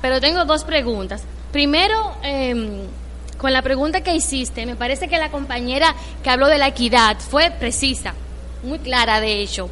[0.00, 1.22] pero tengo dos preguntas.
[1.52, 2.86] Primero, em,
[3.36, 7.18] con la pregunta que hiciste, me parece que la compañera que habló de la equidad
[7.18, 8.14] fue precisa,
[8.62, 9.68] muy clara de hecho.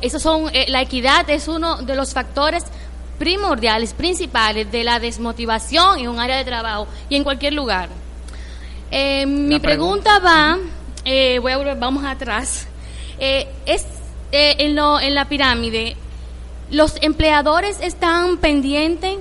[0.00, 2.64] Esos son, eh, la equidad es uno de los factores
[3.20, 7.88] primordiales, principales de la desmotivación en un área de trabajo y en cualquier lugar.
[8.90, 10.58] Eh, mi pregunta, va,
[11.04, 12.66] eh, voy a volver, vamos atrás,
[13.20, 13.86] es
[14.32, 15.96] en, lo, en la pirámide,
[16.70, 19.18] ¿Los empleadores están pendientes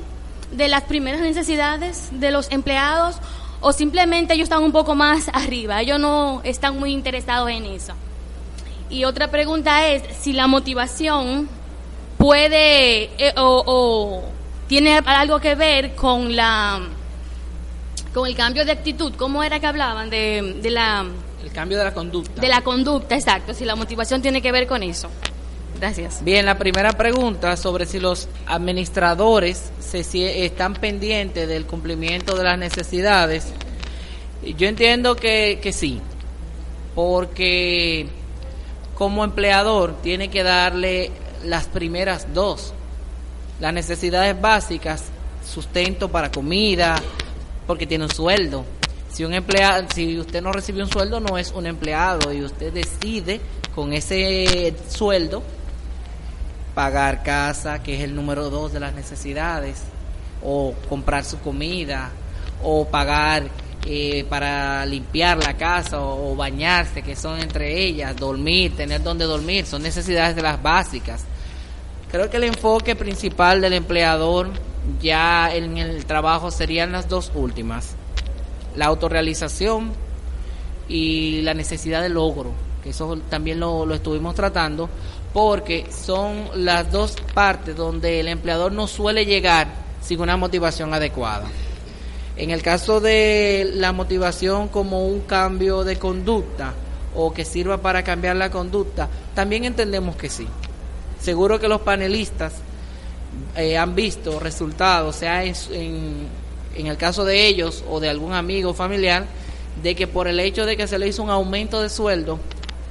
[0.52, 3.16] de las primeras necesidades de los empleados
[3.60, 5.82] o simplemente ellos están un poco más arriba?
[5.82, 7.94] Ellos no están muy interesados en eso.
[8.92, 11.50] Y otra pregunta es si la motivación
[12.20, 14.24] puede eh, o,
[14.68, 16.80] tiene algo que ver con la
[18.14, 19.14] con el cambio de actitud.
[19.18, 21.06] ¿Cómo era que hablaban de, de la
[21.44, 22.40] el cambio de la conducta?
[22.40, 23.54] De la conducta, exacto.
[23.54, 25.10] Si la motivación tiene que ver con eso.
[25.80, 26.22] Gracias.
[26.24, 32.58] Bien, la primera pregunta sobre si los administradores se, están pendientes del cumplimiento de las
[32.58, 33.54] necesidades.
[34.58, 36.02] Yo entiendo que, que sí,
[36.96, 38.08] porque
[38.96, 41.12] como empleador tiene que darle
[41.44, 42.74] las primeras dos,
[43.60, 45.06] las necesidades básicas,
[45.46, 46.96] sustento para comida,
[47.68, 48.66] porque tiene un sueldo.
[49.12, 52.72] Si un empleado, si usted no recibe un sueldo, no es un empleado y usted
[52.72, 53.42] decide
[53.74, 55.42] con ese sueldo
[56.76, 59.82] pagar casa, que es el número dos de las necesidades,
[60.44, 62.12] o comprar su comida,
[62.64, 63.44] o pagar
[63.92, 69.66] eh, para limpiar la casa o, bañarse, que son entre ellas, dormir, tener donde dormir,
[69.66, 71.24] son necesidades de las básicas.
[72.12, 74.52] Creo que el enfoque principal del empleador
[75.02, 77.96] ya en el trabajo serían las dos últimas,
[78.76, 79.92] la autorrealización
[80.88, 82.52] y la necesidad de logro,
[82.84, 84.88] que eso también lo, lo estuvimos tratando,
[85.34, 89.68] porque son las dos partes donde el empleador no suele llegar
[90.00, 91.48] sin una motivación adecuada.
[92.40, 96.74] En el caso de la motivación como un cambio de conducta
[97.14, 100.48] o que sirva para cambiar la conducta, también entendemos que sí.
[101.20, 102.54] Seguro que los panelistas
[103.58, 105.54] eh, han visto resultados, sea en,
[106.76, 109.26] en el caso de ellos o de algún amigo familiar,
[109.84, 112.40] de que por el hecho de que se le hizo un aumento de sueldo,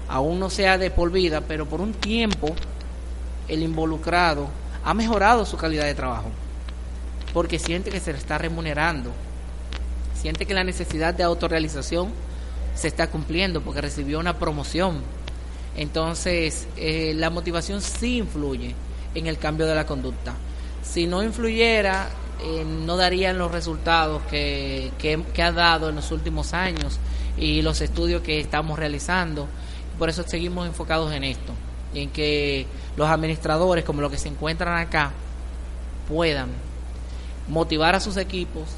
[0.09, 2.55] aún no sea de por vida, pero por un tiempo
[3.49, 4.49] el involucrado
[4.85, 6.29] ha mejorado su calidad de trabajo,
[7.33, 9.11] porque siente que se le está remunerando,
[10.28, 12.10] siente que la necesidad de autorrealización
[12.74, 15.00] se está cumpliendo porque recibió una promoción.
[15.74, 18.74] Entonces, eh, la motivación sí influye
[19.14, 20.34] en el cambio de la conducta.
[20.82, 22.10] Si no influyera,
[22.44, 26.98] eh, no darían los resultados que, que, que ha dado en los últimos años
[27.38, 29.48] y los estudios que estamos realizando
[29.98, 31.55] por eso seguimos enfocados en esto,
[31.94, 32.66] en que
[32.98, 35.10] los administradores, como los que se encuentran acá,
[36.06, 36.50] puedan
[37.48, 38.68] motivar a sus equipos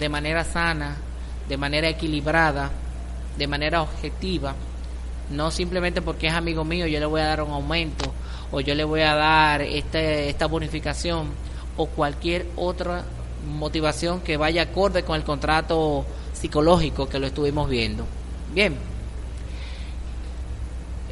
[0.00, 0.96] de manera sana,
[1.48, 2.70] de manera equilibrada,
[3.36, 4.54] de manera objetiva,
[5.30, 8.12] no simplemente porque es amigo mío yo le voy a dar un aumento
[8.50, 11.28] o yo le voy a dar este, esta bonificación
[11.76, 13.04] o cualquier otra
[13.46, 18.04] motivación que vaya acorde con el contrato psicológico que lo estuvimos viendo.
[18.52, 18.76] Bien,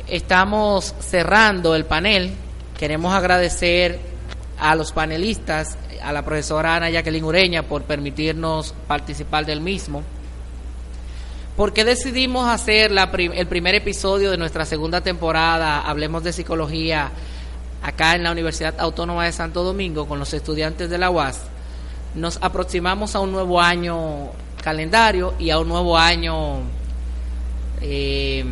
[0.08, 2.32] Estamos cerrando el panel.
[2.78, 4.00] Queremos agradecer
[4.60, 10.02] a los panelistas, a la profesora Ana Jacqueline Ureña por permitirnos participar del mismo.
[11.56, 17.10] ¿Por qué decidimos hacer la el primer episodio de nuestra segunda temporada, Hablemos de Psicología,
[17.82, 21.42] acá en la Universidad Autónoma de Santo Domingo con los estudiantes de la UAS?
[22.14, 24.30] Nos aproximamos a un nuevo año
[24.62, 26.60] calendario y a un nuevo año
[27.80, 28.44] eh,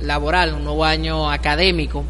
[0.00, 2.04] laboral, un nuevo año académico.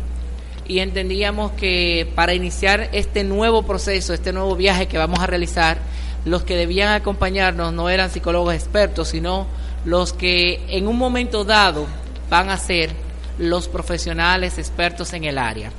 [0.70, 5.78] Y entendíamos que para iniciar este nuevo proceso, este nuevo viaje que vamos a realizar,
[6.24, 9.48] los que debían acompañarnos no eran psicólogos expertos, sino
[9.84, 11.88] los que en un momento dado
[12.28, 12.90] van a ser
[13.36, 15.72] los profesionales expertos en el área.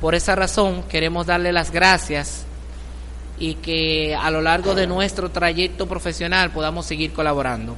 [0.00, 2.44] Por esa razón queremos darle las gracias
[3.40, 7.74] y que a lo largo de nuestro trayecto profesional podamos seguir colaborando.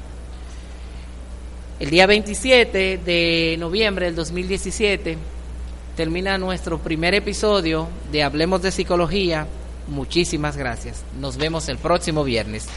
[1.81, 5.38] El día 27 de noviembre del 2017
[5.99, 9.49] termina nuestro primer episodio de Hablemos de Psicología.
[9.89, 11.03] Muchísimas gracias.
[11.19, 12.69] Nos vemos el próximo viernes.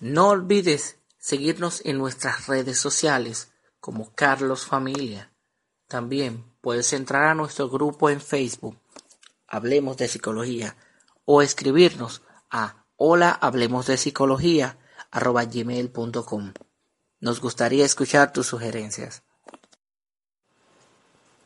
[0.00, 3.50] No olvides seguirnos en nuestras redes sociales
[3.80, 5.32] como Carlos Familia.
[5.88, 8.78] También puedes entrar a nuestro grupo en Facebook,
[9.48, 10.76] Hablemos de Psicología,
[11.24, 14.78] o escribirnos a hola hablemos de psicología
[15.10, 16.52] gmail.com.
[17.20, 19.24] Nos gustaría escuchar tus sugerencias.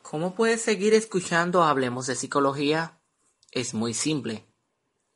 [0.03, 3.01] ¿Cómo puedes seguir escuchando Hablemos de Psicología?
[3.51, 4.47] Es muy simple.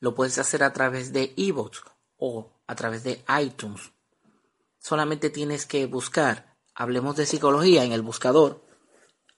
[0.00, 1.82] Lo puedes hacer a través de ebooks
[2.16, 3.92] o a través de iTunes.
[4.78, 8.62] Solamente tienes que buscar Hablemos de Psicología en el buscador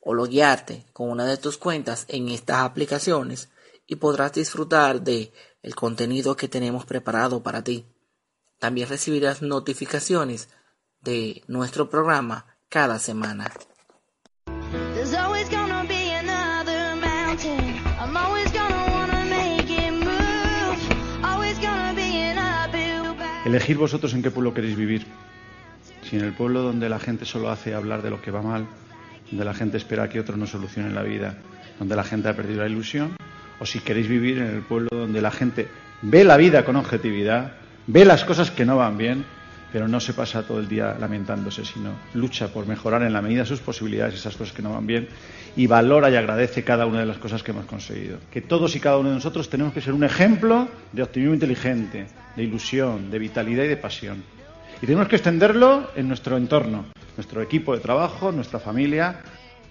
[0.01, 3.49] o loguearte con una de tus cuentas en estas aplicaciones
[3.87, 5.33] y podrás disfrutar de
[5.63, 7.87] el contenido que tenemos preparado para ti.
[8.59, 10.49] También recibirás notificaciones
[11.01, 13.53] de nuestro programa cada semana.
[23.49, 25.07] Elegir vosotros en qué pueblo queréis vivir.
[26.03, 28.67] Si en el pueblo donde la gente solo hace hablar de lo que va mal,
[29.31, 31.39] donde la gente espera que otros no solucionen la vida,
[31.79, 33.17] donde la gente ha perdido la ilusión,
[33.59, 35.67] o si queréis vivir en el pueblo donde la gente
[36.03, 37.55] ve la vida con objetividad,
[37.87, 39.25] ve las cosas que no van bien,
[39.73, 43.43] pero no se pasa todo el día lamentándose, sino lucha por mejorar en la medida
[43.43, 45.09] de sus posibilidades esas cosas que no van bien
[45.57, 48.19] y valora y agradece cada una de las cosas que hemos conseguido.
[48.31, 52.07] Que todos y cada uno de nosotros tenemos que ser un ejemplo de optimismo inteligente,
[52.37, 54.23] de ilusión, de vitalidad y de pasión.
[54.81, 56.87] Y tenemos que extenderlo en nuestro entorno,
[57.17, 59.21] nuestro equipo de trabajo, nuestra familia.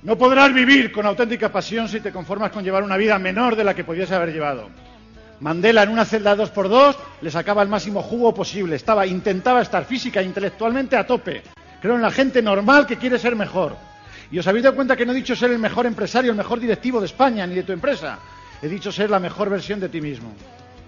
[0.04, 3.64] No podrás vivir con auténtica pasión si te conformas con llevar una vida menor de
[3.64, 4.70] la que podías haber llevado.
[5.40, 8.76] Mandela en una celda dos por dos le sacaba el máximo jugo posible.
[8.76, 11.44] Estaba, intentaba estar física e intelectualmente a tope.
[11.82, 13.76] Creo en la gente normal que quiere ser mejor.
[14.32, 16.60] Y os habéis dado cuenta que no he dicho ser el mejor empresario, el mejor
[16.60, 18.18] directivo de España ni de tu empresa.
[18.62, 20.34] He dicho ser la mejor versión de ti mismo.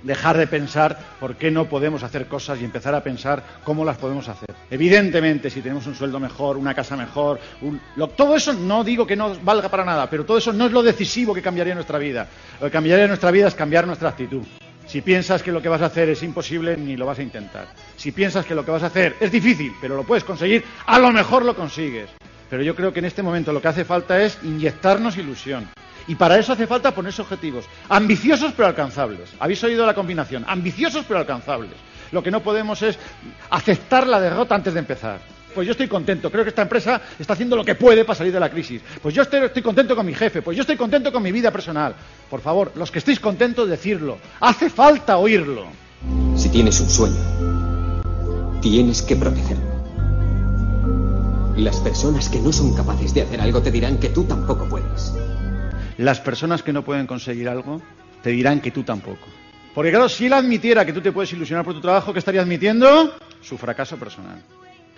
[0.04, 3.98] Dejar de pensar por qué no podemos hacer cosas y empezar a pensar cómo las
[3.98, 4.50] podemos hacer.
[4.72, 7.82] Evidentemente, si tenemos un sueldo mejor, una casa mejor, un-
[8.16, 10.82] todo eso no digo que no valga para nada, pero todo eso no es lo
[10.84, 12.28] decisivo que cambiaría nuestra vida.
[12.62, 14.44] Lo que cambiaría nuestra vida es cambiar nuestra actitud.
[14.88, 17.68] Si piensas que lo que vas a hacer es imposible, ni lo vas a intentar.
[17.96, 20.98] Si piensas que lo que vas a hacer es difícil, pero lo puedes conseguir, a
[20.98, 22.10] lo mejor lo consigues.
[22.50, 25.70] Pero yo creo que en este momento lo que hace falta es inyectarnos ilusión.
[26.10, 27.66] Y para eso hace falta ponerse objetivos.
[27.88, 29.30] Ambiciosos pero alcanzables.
[29.40, 30.44] ¿Habéis oído la combinación?
[30.48, 31.76] Ambiciosos pero alcanzables.
[32.12, 32.98] Lo que no podemos es
[33.52, 35.20] aceptar la derrota antes de empezar.
[35.54, 38.34] Pues yo estoy contento, creo que esta empresa está haciendo lo que puede para salir
[38.34, 38.82] de la crisis.
[39.04, 41.94] Pues yo estoy, contento con mi jefe, pues yo estoy contento con mi vida personal.
[42.28, 44.18] Por favor, los que estéis contentos, decirlo.
[44.40, 45.68] Hace falta oírlo.
[46.36, 48.02] Si tienes un sueño,
[48.62, 49.70] tienes que protegerlo.
[51.56, 55.14] Las personas que no son capaces de hacer algo te dirán que tú tampoco puedes.
[56.00, 57.82] Las personas que no pueden conseguir algo
[58.24, 59.28] te dirán que tú tampoco.
[59.76, 62.40] Porque claro, si él admitiera que tú te puedes ilusionar por tu trabajo, ¿qué estaría
[62.42, 63.14] admitiendo?
[63.42, 64.42] Su fracaso personal.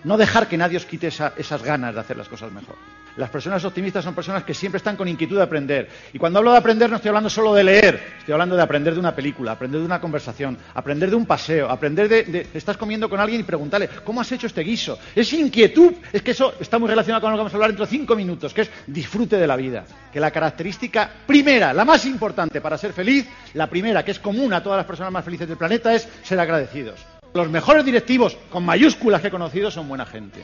[0.04, 2.76] No dejar que nadie os quite esa- esas ganas de hacer las cosas mejor.
[3.18, 5.90] Las personas optimistas son personas que siempre están con inquietud de aprender.
[6.14, 8.94] Y cuando hablo de aprender no estoy hablando solo de leer, estoy hablando de aprender
[8.94, 13.10] de una película, aprender de una conversación, aprender de un paseo, aprender de, estás comiendo
[13.10, 14.98] con alguien y preguntarle, ¿cómo has hecho este guiso?
[15.14, 17.86] Es inquietud, es que eso está muy relacionado con lo que vamos a hablar dentro
[17.86, 19.84] de cinco minutos, que es disfrute de la vida.
[20.12, 24.54] Que la característica primera, la más importante para ser feliz, la primera que es común
[24.54, 27.00] a todas las personas más felices del planeta es ser agradecidos.
[27.34, 30.44] Los mejores directivos con mayúsculas que he conocido son buena gente.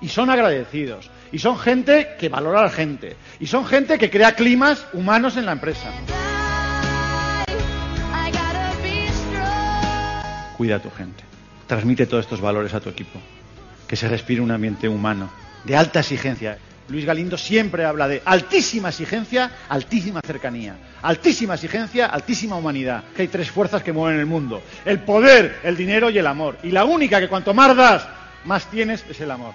[0.00, 1.10] Y son agradecidos.
[1.32, 3.16] Y son gente que valora a la gente.
[3.40, 5.90] Y son gente que crea climas humanos en la empresa.
[10.56, 11.24] Cuida a tu gente.
[11.66, 13.20] Transmite todos estos valores a tu equipo.
[13.86, 15.30] Que se respire un ambiente humano,
[15.64, 16.58] de alta exigencia.
[16.88, 20.76] Luis Galindo siempre habla de altísima exigencia, altísima cercanía.
[21.02, 23.04] Altísima exigencia, altísima humanidad.
[23.14, 24.62] Que hay tres fuerzas que mueven el mundo.
[24.84, 26.58] El poder, el dinero y el amor.
[26.62, 28.08] Y la única que cuanto más das,
[28.44, 29.52] más tienes es el amor.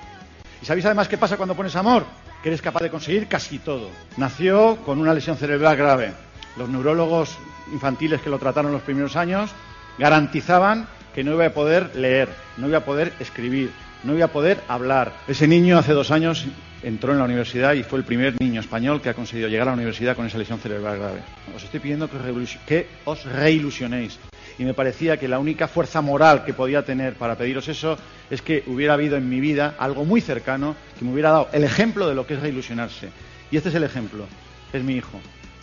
[0.61, 2.05] ¿Y sabéis además qué pasa cuando pones amor?
[2.43, 3.89] Que eres capaz de conseguir casi todo.
[4.17, 6.13] Nació con una lesión cerebral grave.
[6.57, 7.37] Los neurólogos
[7.73, 9.51] infantiles que lo trataron los primeros años
[9.97, 13.71] garantizaban que no iba a poder leer, no iba a poder escribir,
[14.03, 15.13] no iba a poder hablar.
[15.27, 16.45] Ese niño hace dos años
[16.83, 19.71] entró en la universidad y fue el primer niño español que ha conseguido llegar a
[19.71, 21.21] la universidad con esa lesión cerebral grave.
[21.55, 24.19] Os estoy pidiendo que os, reilusionéis.
[24.61, 27.97] Y me parecía que la única fuerza moral que podía tener para pediros eso
[28.29, 31.63] es que hubiera habido en mi vida algo muy cercano que me hubiera dado el
[31.63, 33.09] ejemplo de lo que es reilusionarse.
[33.49, 34.27] Y este es el ejemplo.
[34.71, 35.19] Es mi hijo.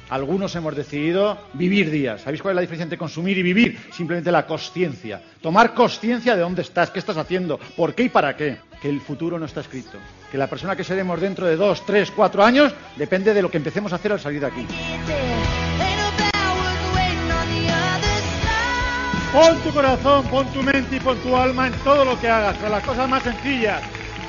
[0.08, 2.22] Algunos hemos decidido vivir días.
[2.22, 3.78] ¿Sabéis cuál es la diferencia entre consumir y vivir?
[3.92, 5.22] Simplemente la consciencia.
[5.40, 8.56] Tomar consciencia de dónde estás, qué estás haciendo, por qué y para qué.
[8.82, 9.96] Que el futuro no está escrito.
[10.32, 13.58] Que la persona que seremos dentro de dos, tres, cuatro años depende de lo que
[13.58, 14.66] empecemos a hacer al salir de aquí.
[19.32, 22.56] Pon tu corazón, pon tu mente y pon tu alma en todo lo que hagas,
[22.56, 23.82] con las cosas más sencillas.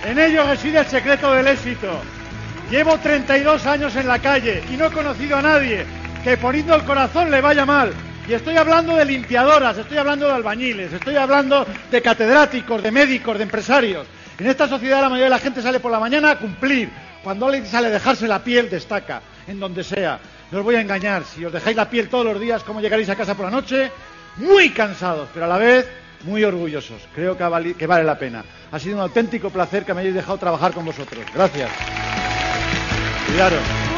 [0.06, 2.02] En ello reside el secreto del éxito.
[2.70, 5.86] Llevo 32 años en la calle y no he conocido a nadie
[6.24, 7.94] que poniendo el corazón le vaya mal.
[8.28, 13.38] Y estoy hablando de limpiadoras, estoy hablando de albañiles, estoy hablando de catedráticos, de médicos,
[13.38, 14.06] de empresarios.
[14.38, 16.90] En esta sociedad la mayoría de la gente sale por la mañana a cumplir.
[17.24, 20.20] Cuando alguien sale a dejarse la piel, destaca, en donde sea.
[20.52, 23.10] No os voy a engañar, si os dejáis la piel todos los días, ¿cómo llegaréis
[23.10, 23.92] a casa por la noche?
[24.40, 25.88] Muy cansados, pero a la vez
[26.24, 27.02] muy orgullosos.
[27.16, 28.44] Creo que, vali- que vale la pena.
[28.72, 31.26] Ha sido un auténtico placer que me hayáis dejado trabajar con vosotros.
[31.34, 31.70] Gracias.
[33.28, 33.89] Cuidaros.